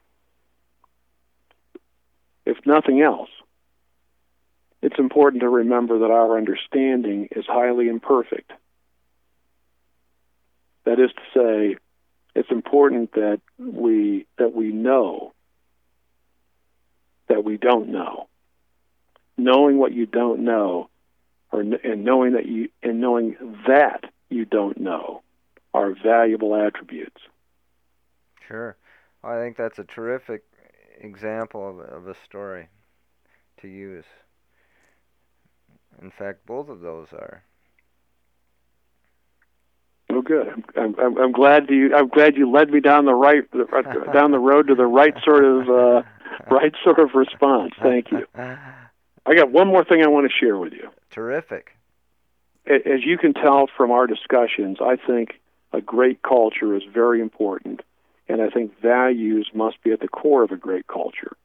If 2.47 2.65
nothing 2.65 3.03
else, 3.03 3.29
it's 4.81 4.99
important 4.99 5.43
to 5.43 5.49
remember 5.49 5.99
that 5.99 6.11
our 6.11 6.39
understanding 6.39 7.29
is 7.33 7.45
highly 7.47 7.89
imperfect. 7.89 8.51
That 10.85 10.99
is 10.99 11.11
to 11.11 11.23
say, 11.35 11.77
it's 12.35 12.51
important 12.51 13.13
that 13.13 13.41
we 13.59 14.27
that 14.39 14.55
we 14.55 14.69
know 14.69 15.35
that 17.29 17.45
we 17.45 17.57
don't 17.57 17.89
know. 17.89 18.29
Knowing 19.37 19.79
what 19.79 19.93
you 19.93 20.07
don't 20.07 20.45
know, 20.45 20.89
or 21.53 21.61
and 21.61 22.05
knowing 22.05 22.33
that 22.33 22.47
you 22.47 22.69
and 22.83 23.01
knowing 23.01 23.37
that 23.67 24.05
you 24.29 24.45
don't 24.45 24.81
know, 24.81 25.23
are 25.73 25.95
valuable 25.95 26.55
attributes. 26.55 27.21
Sure, 28.47 28.77
I 29.23 29.37
think 29.37 29.57
that's 29.57 29.79
a 29.79 29.85
terrific 29.85 30.43
example 31.01 31.69
of, 31.69 31.79
of 31.79 32.09
a 32.09 32.15
story 32.25 32.69
to 33.61 33.69
use. 33.69 34.05
In 36.03 36.11
fact, 36.11 36.47
both 36.47 36.69
of 36.69 36.81
those 36.81 37.09
are. 37.13 37.43
Oh, 40.11 40.23
good. 40.23 40.49
I'm, 40.77 40.95
I'm, 40.99 41.19
I'm 41.19 41.33
glad 41.33 41.69
you. 41.69 41.95
I'm 41.95 42.09
glad 42.09 42.37
you 42.37 42.51
led 42.51 42.71
me 42.71 42.81
down 42.81 43.05
the 43.05 43.15
right 43.15 43.45
down 44.13 44.31
the 44.31 44.39
road 44.39 44.69
to 44.69 44.75
the 44.75 44.87
right 44.87 45.15
sort 45.23 45.45
of 45.45 45.69
uh, 45.69 46.03
right 46.51 46.73
sort 46.83 46.99
of 46.99 47.15
response. 47.15 47.73
Thank 47.83 48.11
you. 48.11 48.27
I 48.35 49.35
got 49.35 49.51
one 49.51 49.69
more 49.69 49.85
thing 49.85 50.03
I 50.03 50.09
want 50.09 50.31
to 50.31 50.37
share 50.37 50.57
with 50.57 50.73
you. 50.73 50.91
Terrific. 51.11 51.73
As 52.67 53.05
you 53.05 53.19
can 53.19 53.35
tell 53.35 53.67
from 53.77 53.91
our 53.91 54.07
discussions, 54.07 54.79
I 54.81 54.97
think 54.97 55.41
a 55.73 55.81
great 55.81 56.23
culture 56.23 56.75
is 56.75 56.83
very 56.93 57.21
important, 57.21 57.83
and 58.29 58.41
I 58.41 58.49
think 58.49 58.79
values 58.81 59.51
must 59.55 59.83
be 59.83 59.93
at 59.93 60.01
the 60.01 60.09
core 60.09 60.43
of 60.43 60.51
a 60.51 60.57
great 60.57 60.87
culture. 60.87 61.37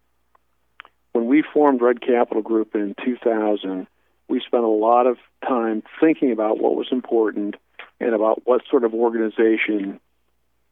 When 1.13 1.27
we 1.27 1.43
formed 1.53 1.81
Red 1.81 2.01
Capital 2.01 2.41
Group 2.41 2.75
in 2.75 2.95
2000, 3.05 3.87
we 4.27 4.41
spent 4.45 4.63
a 4.63 4.67
lot 4.67 5.07
of 5.07 5.17
time 5.47 5.83
thinking 5.99 6.31
about 6.31 6.59
what 6.59 6.75
was 6.75 6.87
important 6.91 7.55
and 7.99 8.13
about 8.13 8.41
what 8.45 8.61
sort 8.69 8.83
of 8.83 8.93
organization 8.93 9.99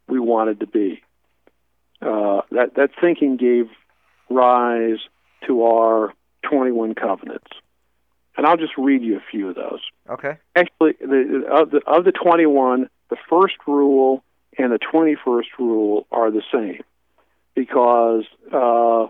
we 0.07 0.19
wanted 0.19 0.59
to 0.61 0.67
be. 0.67 1.01
Uh, 2.01 2.41
that 2.51 2.73
that 2.75 2.89
thinking 2.99 3.37
gave 3.37 3.69
rise 4.33 4.99
to 5.47 5.63
our 5.63 6.13
21 6.49 6.95
covenants, 6.95 7.51
and 8.37 8.45
I'll 8.45 8.57
just 8.57 8.77
read 8.77 9.01
you 9.01 9.17
a 9.17 9.23
few 9.31 9.49
of 9.49 9.55
those. 9.55 9.81
Okay. 10.09 10.37
Actually, 10.55 10.93
the, 10.99 11.47
of 11.51 11.71
the 11.71 11.81
of 11.87 12.05
the 12.05 12.11
21, 12.11 12.89
the 13.09 13.17
first 13.29 13.55
rule 13.67 14.23
and 14.57 14.71
the 14.71 14.79
21st 14.79 15.45
rule 15.59 16.07
are 16.11 16.31
the 16.31 16.43
same 16.51 16.83
because 17.55 18.23
uh, 18.47 19.07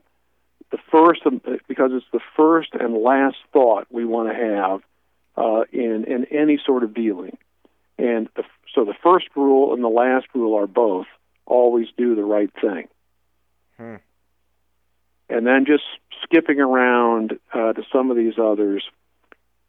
the 0.71 0.77
first 0.91 1.21
because 1.67 1.91
it's 1.93 2.05
the 2.11 2.19
first 2.35 2.69
and 2.73 2.95
last 2.95 3.37
thought 3.53 3.87
we 3.89 4.05
want 4.05 4.29
to 4.29 4.35
have 4.35 4.81
uh, 5.37 5.63
in 5.71 6.05
in 6.05 6.25
any 6.31 6.59
sort 6.65 6.83
of 6.83 6.93
dealing. 6.93 7.37
And 7.97 8.29
the, 8.35 8.43
so 8.73 8.83
the 8.83 8.95
first 9.03 9.27
rule 9.35 9.73
and 9.73 9.83
the 9.83 9.89
last 9.89 10.25
rule 10.33 10.57
are 10.57 10.67
both 10.67 11.05
always 11.45 11.87
do 11.97 12.15
the 12.15 12.23
right 12.23 12.49
thing. 12.59 12.87
Hmm. 13.77 13.95
And 15.31 15.47
then 15.47 15.65
just 15.65 15.83
skipping 16.23 16.59
around 16.59 17.39
uh, 17.53 17.73
to 17.73 17.83
some 17.91 18.11
of 18.11 18.17
these 18.17 18.33
others, 18.37 18.83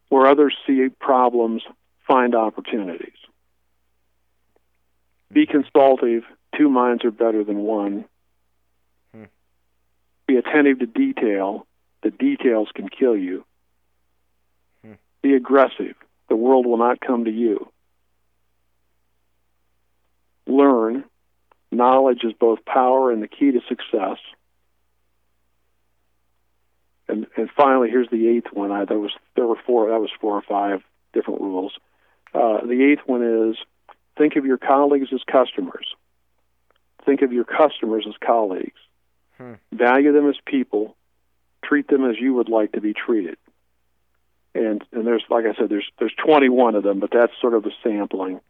where 0.08 0.26
others 0.26 0.54
see 0.66 0.88
problems, 1.00 1.62
find 2.06 2.34
opportunities. 2.34 3.16
Be 5.32 5.46
consultative. 5.46 6.24
Two 6.58 6.68
minds 6.68 7.04
are 7.04 7.10
better 7.10 7.44
than 7.44 7.58
one. 7.58 8.04
Hmm. 9.14 9.24
Be 10.26 10.36
attentive 10.36 10.80
to 10.80 10.86
detail. 10.86 11.66
The 12.02 12.10
details 12.10 12.68
can 12.74 12.88
kill 12.88 13.16
you. 13.16 13.44
Hmm. 14.84 14.94
Be 15.22 15.34
aggressive. 15.34 15.94
The 16.28 16.36
world 16.36 16.66
will 16.66 16.76
not 16.76 17.00
come 17.00 17.24
to 17.24 17.30
you 17.30 17.72
learn. 20.46 21.04
Knowledge 21.70 22.24
is 22.24 22.32
both 22.38 22.64
power 22.64 23.10
and 23.10 23.22
the 23.22 23.28
key 23.28 23.52
to 23.52 23.60
success. 23.68 24.18
And 27.12 27.26
and 27.36 27.50
finally, 27.56 27.90
here's 27.90 28.08
the 28.10 28.28
eighth 28.28 28.52
one. 28.52 28.72
I 28.72 28.84
there 28.84 28.98
was 28.98 29.12
there 29.36 29.46
were 29.46 29.58
four. 29.66 29.90
That 29.90 30.00
was 30.00 30.10
four 30.20 30.34
or 30.34 30.42
five 30.42 30.82
different 31.12 31.40
rules. 31.40 31.74
Uh, 32.34 32.64
the 32.64 32.90
eighth 32.90 33.02
one 33.06 33.50
is 33.50 33.56
think 34.16 34.36
of 34.36 34.46
your 34.46 34.58
colleagues 34.58 35.08
as 35.12 35.20
customers. 35.30 35.94
Think 37.04 37.22
of 37.22 37.32
your 37.32 37.44
customers 37.44 38.06
as 38.08 38.14
colleagues. 38.24 38.80
Hmm. 39.36 39.54
Value 39.72 40.12
them 40.12 40.28
as 40.28 40.36
people. 40.46 40.96
Treat 41.64 41.88
them 41.88 42.08
as 42.08 42.16
you 42.18 42.34
would 42.34 42.48
like 42.48 42.72
to 42.72 42.80
be 42.80 42.94
treated. 42.94 43.36
And 44.54 44.82
and 44.92 45.06
there's 45.06 45.24
like 45.28 45.44
I 45.44 45.54
said, 45.54 45.68
there's 45.68 45.90
there's 45.98 46.14
21 46.24 46.74
of 46.74 46.82
them, 46.82 46.98
but 46.98 47.10
that's 47.12 47.32
sort 47.40 47.54
of 47.54 47.66
a 47.66 47.70
sampling 47.82 48.40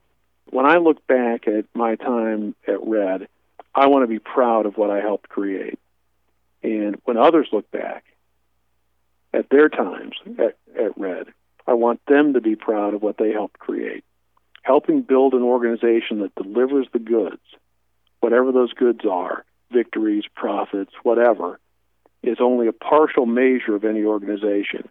when 0.51 0.67
I 0.67 0.77
look 0.77 1.07
back 1.07 1.49
at 1.49 1.65
my 1.75 1.97
time 1.97 2.55
at 2.67 2.87
Red, 2.87 3.29
I 3.75 3.87
want 3.87 4.03
to 4.03 4.07
be 4.07 4.19
proud 4.19 4.67
of 4.67 4.77
what 4.77 4.91
I 4.91 5.01
helped 5.01 5.29
create. 5.29 5.79
And 6.63 7.01
when 7.05 7.17
others 7.17 7.49
look 7.53 7.71
back 7.71 8.05
at 9.33 9.49
their 9.51 9.69
times 9.69 10.15
at, 10.39 10.57
at 10.79 10.99
Red, 10.99 11.29
I 11.67 11.75
want 11.75 12.01
them 12.07 12.35
to 12.35 12.41
be 12.41 12.57
proud 12.57 12.95
of 12.95 13.03
what 13.03 13.19
they 13.19 13.33
helped 13.33 13.59
create. 13.59 14.05
helping 14.63 15.03
build 15.03 15.35
an 15.35 15.43
organization 15.43 16.21
that 16.21 16.35
delivers 16.35 16.87
the 16.93 16.99
goods, 16.99 17.43
whatever 18.21 18.53
those 18.53 18.73
goods 18.73 19.01
are, 19.09 19.45
victories, 19.73 20.25
profits, 20.35 20.93
whatever, 21.03 21.59
is 22.23 22.39
only 22.41 22.69
a 22.69 22.73
partial 22.73 23.27
measure 23.27 23.75
of 23.75 23.85
any 23.85 24.05
organization. 24.05 24.89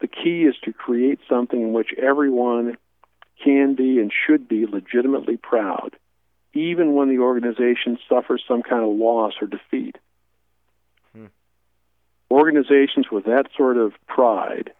The 0.00 0.08
key 0.08 0.42
is 0.44 0.54
to 0.64 0.72
create 0.72 1.20
something 1.28 1.60
in 1.60 1.72
which 1.72 1.94
everyone 1.96 2.76
can 3.42 3.74
be 3.74 3.98
and 3.98 4.12
should 4.26 4.46
be 4.48 4.66
legitimately 4.66 5.38
proud, 5.38 5.96
even 6.52 6.94
when 6.94 7.08
the 7.08 7.20
organization 7.20 7.98
suffers 8.08 8.44
some 8.46 8.62
kind 8.62 8.82
of 8.82 8.96
loss 8.96 9.32
or 9.40 9.46
defeat. 9.46 9.96
Organizations 12.30 13.06
with 13.10 13.24
that 13.24 13.46
sort 13.56 13.76
of 13.76 13.92
pride, 14.06 14.72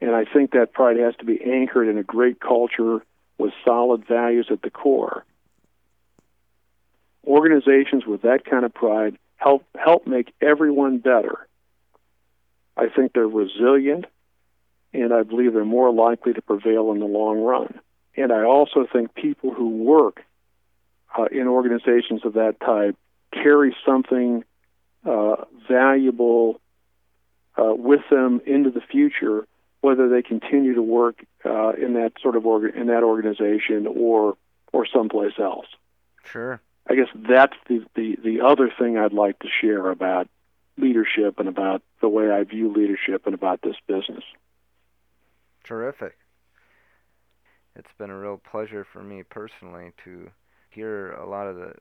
and 0.00 0.14
I 0.14 0.24
think 0.24 0.52
that 0.52 0.72
pride 0.72 0.96
has 0.98 1.14
to 1.16 1.24
be 1.24 1.40
anchored 1.42 1.88
in 1.88 1.98
a 1.98 2.02
great 2.02 2.40
culture 2.40 3.04
with 3.38 3.52
solid 3.64 4.06
values 4.06 4.48
at 4.50 4.62
the 4.62 4.70
core. 4.70 5.24
Organizations 7.26 8.06
with 8.06 8.22
that 8.22 8.44
kind 8.44 8.64
of 8.64 8.72
pride 8.74 9.18
help 9.36 9.64
help 9.76 10.06
make 10.06 10.32
everyone 10.40 10.98
better. 10.98 11.46
I 12.76 12.88
think 12.88 13.12
they're 13.12 13.26
resilient 13.26 14.06
and 14.92 15.12
I 15.12 15.22
believe 15.22 15.52
they're 15.52 15.64
more 15.64 15.92
likely 15.92 16.32
to 16.32 16.42
prevail 16.42 16.92
in 16.92 17.00
the 17.00 17.06
long 17.06 17.40
run. 17.40 17.80
And 18.16 18.32
I 18.32 18.44
also 18.44 18.86
think 18.90 19.14
people 19.14 19.52
who 19.52 19.68
work 19.68 20.22
uh, 21.16 21.26
in 21.30 21.46
organizations 21.46 22.24
of 22.24 22.34
that 22.34 22.60
type 22.60 22.96
carry 23.32 23.76
something 23.84 24.44
uh, 25.06 25.44
valuable 25.68 26.60
uh, 27.56 27.74
with 27.74 28.02
them 28.10 28.40
into 28.46 28.70
the 28.70 28.80
future, 28.80 29.46
whether 29.80 30.08
they 30.08 30.22
continue 30.22 30.74
to 30.74 30.82
work 30.82 31.24
uh, 31.44 31.70
in 31.70 31.94
that 31.94 32.12
sort 32.20 32.36
of 32.36 32.42
orga- 32.42 32.74
in 32.74 32.88
that 32.88 33.02
organization 33.02 33.86
or 33.86 34.36
or 34.72 34.86
someplace 34.86 35.38
else. 35.38 35.66
Sure. 36.24 36.60
I 36.88 36.94
guess 36.94 37.08
that's 37.14 37.56
the, 37.68 37.84
the 37.94 38.16
the 38.22 38.40
other 38.40 38.70
thing 38.78 38.98
I'd 38.98 39.12
like 39.12 39.38
to 39.40 39.48
share 39.60 39.90
about 39.90 40.28
leadership 40.76 41.38
and 41.38 41.48
about 41.48 41.82
the 42.00 42.08
way 42.08 42.30
I 42.30 42.44
view 42.44 42.72
leadership 42.72 43.26
and 43.26 43.34
about 43.34 43.62
this 43.62 43.76
business. 43.86 44.24
Terrific. 45.64 46.16
It's 47.74 47.92
been 47.98 48.10
a 48.10 48.18
real 48.18 48.40
pleasure 48.50 48.84
for 48.84 49.02
me 49.02 49.22
personally 49.22 49.92
to 50.04 50.30
hear 50.76 51.12
a 51.12 51.26
lot 51.26 51.46
of 51.46 51.56
the 51.56 51.72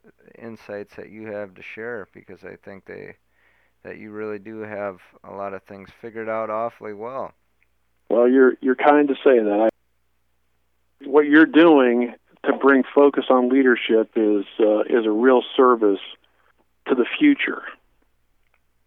insights 0.41 0.95
that 0.95 1.09
you 1.09 1.27
have 1.27 1.53
to 1.55 1.61
share 1.61 2.07
because 2.13 2.45
I 2.45 2.55
think 2.55 2.85
they 2.85 3.17
that 3.83 3.97
you 3.97 4.11
really 4.11 4.39
do 4.39 4.61
have 4.61 4.97
a 5.23 5.31
lot 5.31 5.53
of 5.53 5.61
things 5.63 5.89
figured 6.01 6.29
out 6.29 6.49
awfully 6.49 6.93
well. 6.93 7.33
Well, 8.09 8.27
you're 8.27 8.53
you're 8.61 8.75
kind 8.75 9.07
to 9.09 9.15
say 9.15 9.39
that. 9.39 9.69
I, 9.69 11.07
what 11.07 11.25
you're 11.25 11.45
doing 11.45 12.15
to 12.45 12.53
bring 12.53 12.83
focus 12.95 13.25
on 13.29 13.49
leadership 13.49 14.11
is 14.15 14.45
uh, 14.59 14.81
is 14.83 15.05
a 15.05 15.11
real 15.11 15.43
service 15.57 15.99
to 16.87 16.95
the 16.95 17.05
future. 17.19 17.63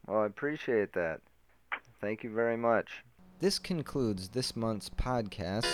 Well, 0.07 0.23
I 0.23 0.27
appreciate 0.27 0.95
that. 0.95 1.21
Thank 2.01 2.25
you 2.25 2.33
very 2.33 2.57
much. 2.57 3.05
This 3.41 3.59
concludes 3.59 4.31
this 4.31 4.57
month's 4.57 4.89
podcast 4.89 5.67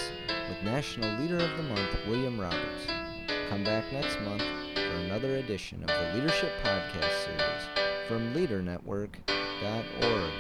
with 0.49 0.63
National 0.65 1.19
Leader 1.21 1.39
of 1.39 1.57
the 1.57 1.63
Month, 1.63 1.97
William 2.09 2.39
Roberts. 2.39 3.14
Come 3.49 3.65
back 3.65 3.91
next 3.93 4.21
month 4.21 4.43
for 4.75 4.81
another 4.81 5.37
edition 5.37 5.83
of 5.83 5.89
the 5.89 6.13
Leadership 6.15 6.53
Podcast 6.63 7.25
Series 7.25 7.69
from 8.09 8.35
LeaderNetwork.org. 8.35 10.31